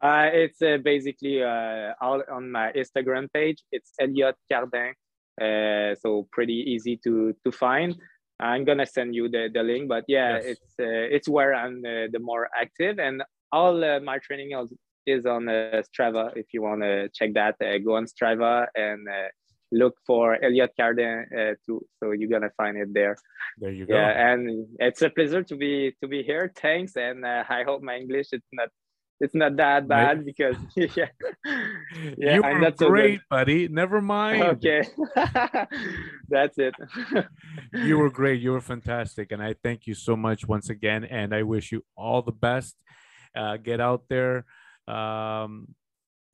Uh, 0.00 0.30
it's 0.32 0.62
uh, 0.62 0.78
basically 0.82 1.42
uh, 1.42 1.92
all 2.00 2.22
on 2.32 2.50
my 2.50 2.72
Instagram 2.72 3.30
page. 3.30 3.62
It's 3.70 3.92
Elliot 4.00 4.36
Cardin. 4.50 4.92
Uh, 5.38 5.94
so 5.96 6.26
pretty 6.32 6.64
easy 6.74 6.98
to 7.04 7.34
to 7.44 7.52
find. 7.52 7.94
I'm 8.40 8.64
gonna 8.64 8.86
send 8.86 9.14
you 9.14 9.28
the, 9.28 9.48
the 9.52 9.62
link, 9.62 9.88
but 9.88 10.04
yeah, 10.08 10.34
Yes. 10.34 10.44
it's 10.44 10.74
uh, 10.80 11.14
it's 11.16 11.28
where 11.28 11.54
I'm 11.54 11.78
uh, 11.84 12.08
the 12.12 12.18
more 12.20 12.48
active, 12.58 12.98
and 12.98 13.22
all 13.52 13.82
uh, 13.84 14.00
my 14.00 14.18
training 14.18 14.52
is, 14.52 14.72
is 15.06 15.26
on 15.26 15.48
uh, 15.48 15.82
Strava. 15.88 16.36
If 16.36 16.46
you 16.52 16.62
want 16.62 16.82
to 16.82 17.08
check 17.14 17.32
that, 17.34 17.54
uh, 17.64 17.78
go 17.78 17.96
on 17.96 18.06
Strava 18.06 18.66
and 18.74 19.08
uh, 19.08 19.28
look 19.72 19.94
for 20.06 20.42
Elliot 20.44 20.72
Cardin 20.78 21.24
uh, 21.32 21.54
too. 21.64 21.80
So 21.98 22.12
you're 22.12 22.28
gonna 22.28 22.50
find 22.56 22.76
it 22.76 22.92
there. 22.92 23.16
There 23.58 23.70
you 23.72 23.86
go. 23.86 23.94
Yeah, 23.94 24.32
and 24.32 24.66
it's 24.80 25.02
a 25.02 25.10
pleasure 25.10 25.42
to 25.42 25.56
be 25.56 25.94
to 26.02 26.08
be 26.08 26.22
here. 26.22 26.52
Thanks, 26.56 26.96
and 26.96 27.24
uh, 27.24 27.44
I 27.48 27.62
hope 27.64 27.82
my 27.82 27.96
English 27.96 28.28
is 28.32 28.42
not 28.52 28.68
it's 29.20 29.34
not 29.34 29.56
that 29.56 29.88
bad 29.88 30.24
because 30.24 30.56
yeah, 30.76 31.08
yeah, 32.16 32.36
you 32.36 32.42
I'm 32.42 32.60
not 32.60 32.78
so 32.78 32.90
good. 32.90 32.90
great, 32.90 33.20
buddy. 33.30 33.68
Never 33.68 34.00
mind. 34.00 34.42
Okay, 34.42 34.82
that's 36.28 36.58
it. 36.58 36.74
you 37.72 37.98
were 37.98 38.10
great. 38.10 38.40
You 38.40 38.52
were 38.52 38.60
fantastic. 38.60 39.32
And 39.32 39.42
I 39.42 39.54
thank 39.62 39.86
you 39.86 39.94
so 39.94 40.16
much 40.16 40.46
once 40.46 40.68
again. 40.70 41.04
And 41.04 41.34
I 41.34 41.42
wish 41.42 41.72
you 41.72 41.84
all 41.96 42.22
the 42.22 42.32
best. 42.32 42.76
Uh, 43.34 43.56
get 43.56 43.80
out 43.80 44.04
there. 44.08 44.44
Um, 44.88 45.68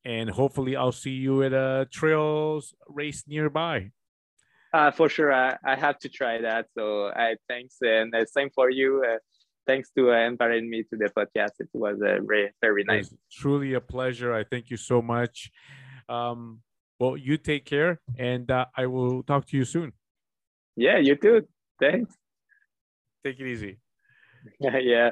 and 0.04 0.30
hopefully 0.30 0.76
I'll 0.76 0.92
see 0.92 1.10
you 1.12 1.42
at 1.42 1.52
a 1.52 1.86
trails 1.92 2.74
race 2.88 3.24
nearby. 3.26 3.90
uh, 4.72 4.90
for 4.90 5.08
sure, 5.08 5.32
I, 5.32 5.56
I 5.64 5.76
have 5.76 5.98
to 6.00 6.08
try 6.08 6.40
that. 6.42 6.66
So 6.76 7.08
I 7.14 7.36
thanks 7.48 7.76
and 7.82 8.14
uh, 8.14 8.24
same 8.26 8.50
for 8.54 8.70
you. 8.70 9.04
Uh, 9.06 9.18
thanks 9.66 9.90
to 9.96 10.12
uh, 10.12 10.26
inviting 10.26 10.68
me 10.68 10.82
to 10.84 10.96
the 10.96 11.10
podcast. 11.16 11.52
It 11.60 11.68
was 11.72 12.00
uh, 12.00 12.18
very 12.26 12.50
very 12.60 12.84
nice. 12.84 13.12
truly 13.30 13.74
a 13.74 13.80
pleasure. 13.80 14.32
I 14.32 14.44
thank 14.44 14.70
you 14.70 14.76
so 14.76 15.02
much. 15.02 15.50
Um, 16.08 16.60
well, 16.98 17.16
you 17.16 17.36
take 17.36 17.64
care 17.64 18.00
and 18.16 18.50
uh, 18.50 18.66
I 18.76 18.86
will 18.86 19.22
talk 19.22 19.46
to 19.46 19.56
you 19.56 19.64
soon. 19.64 19.92
Yeah, 20.76 20.98
you 20.98 21.16
too. 21.16 21.48
Thanks. 21.80 22.14
Take 23.24 23.40
it 23.40 23.46
easy. 23.46 23.78
yeah. 24.60 25.10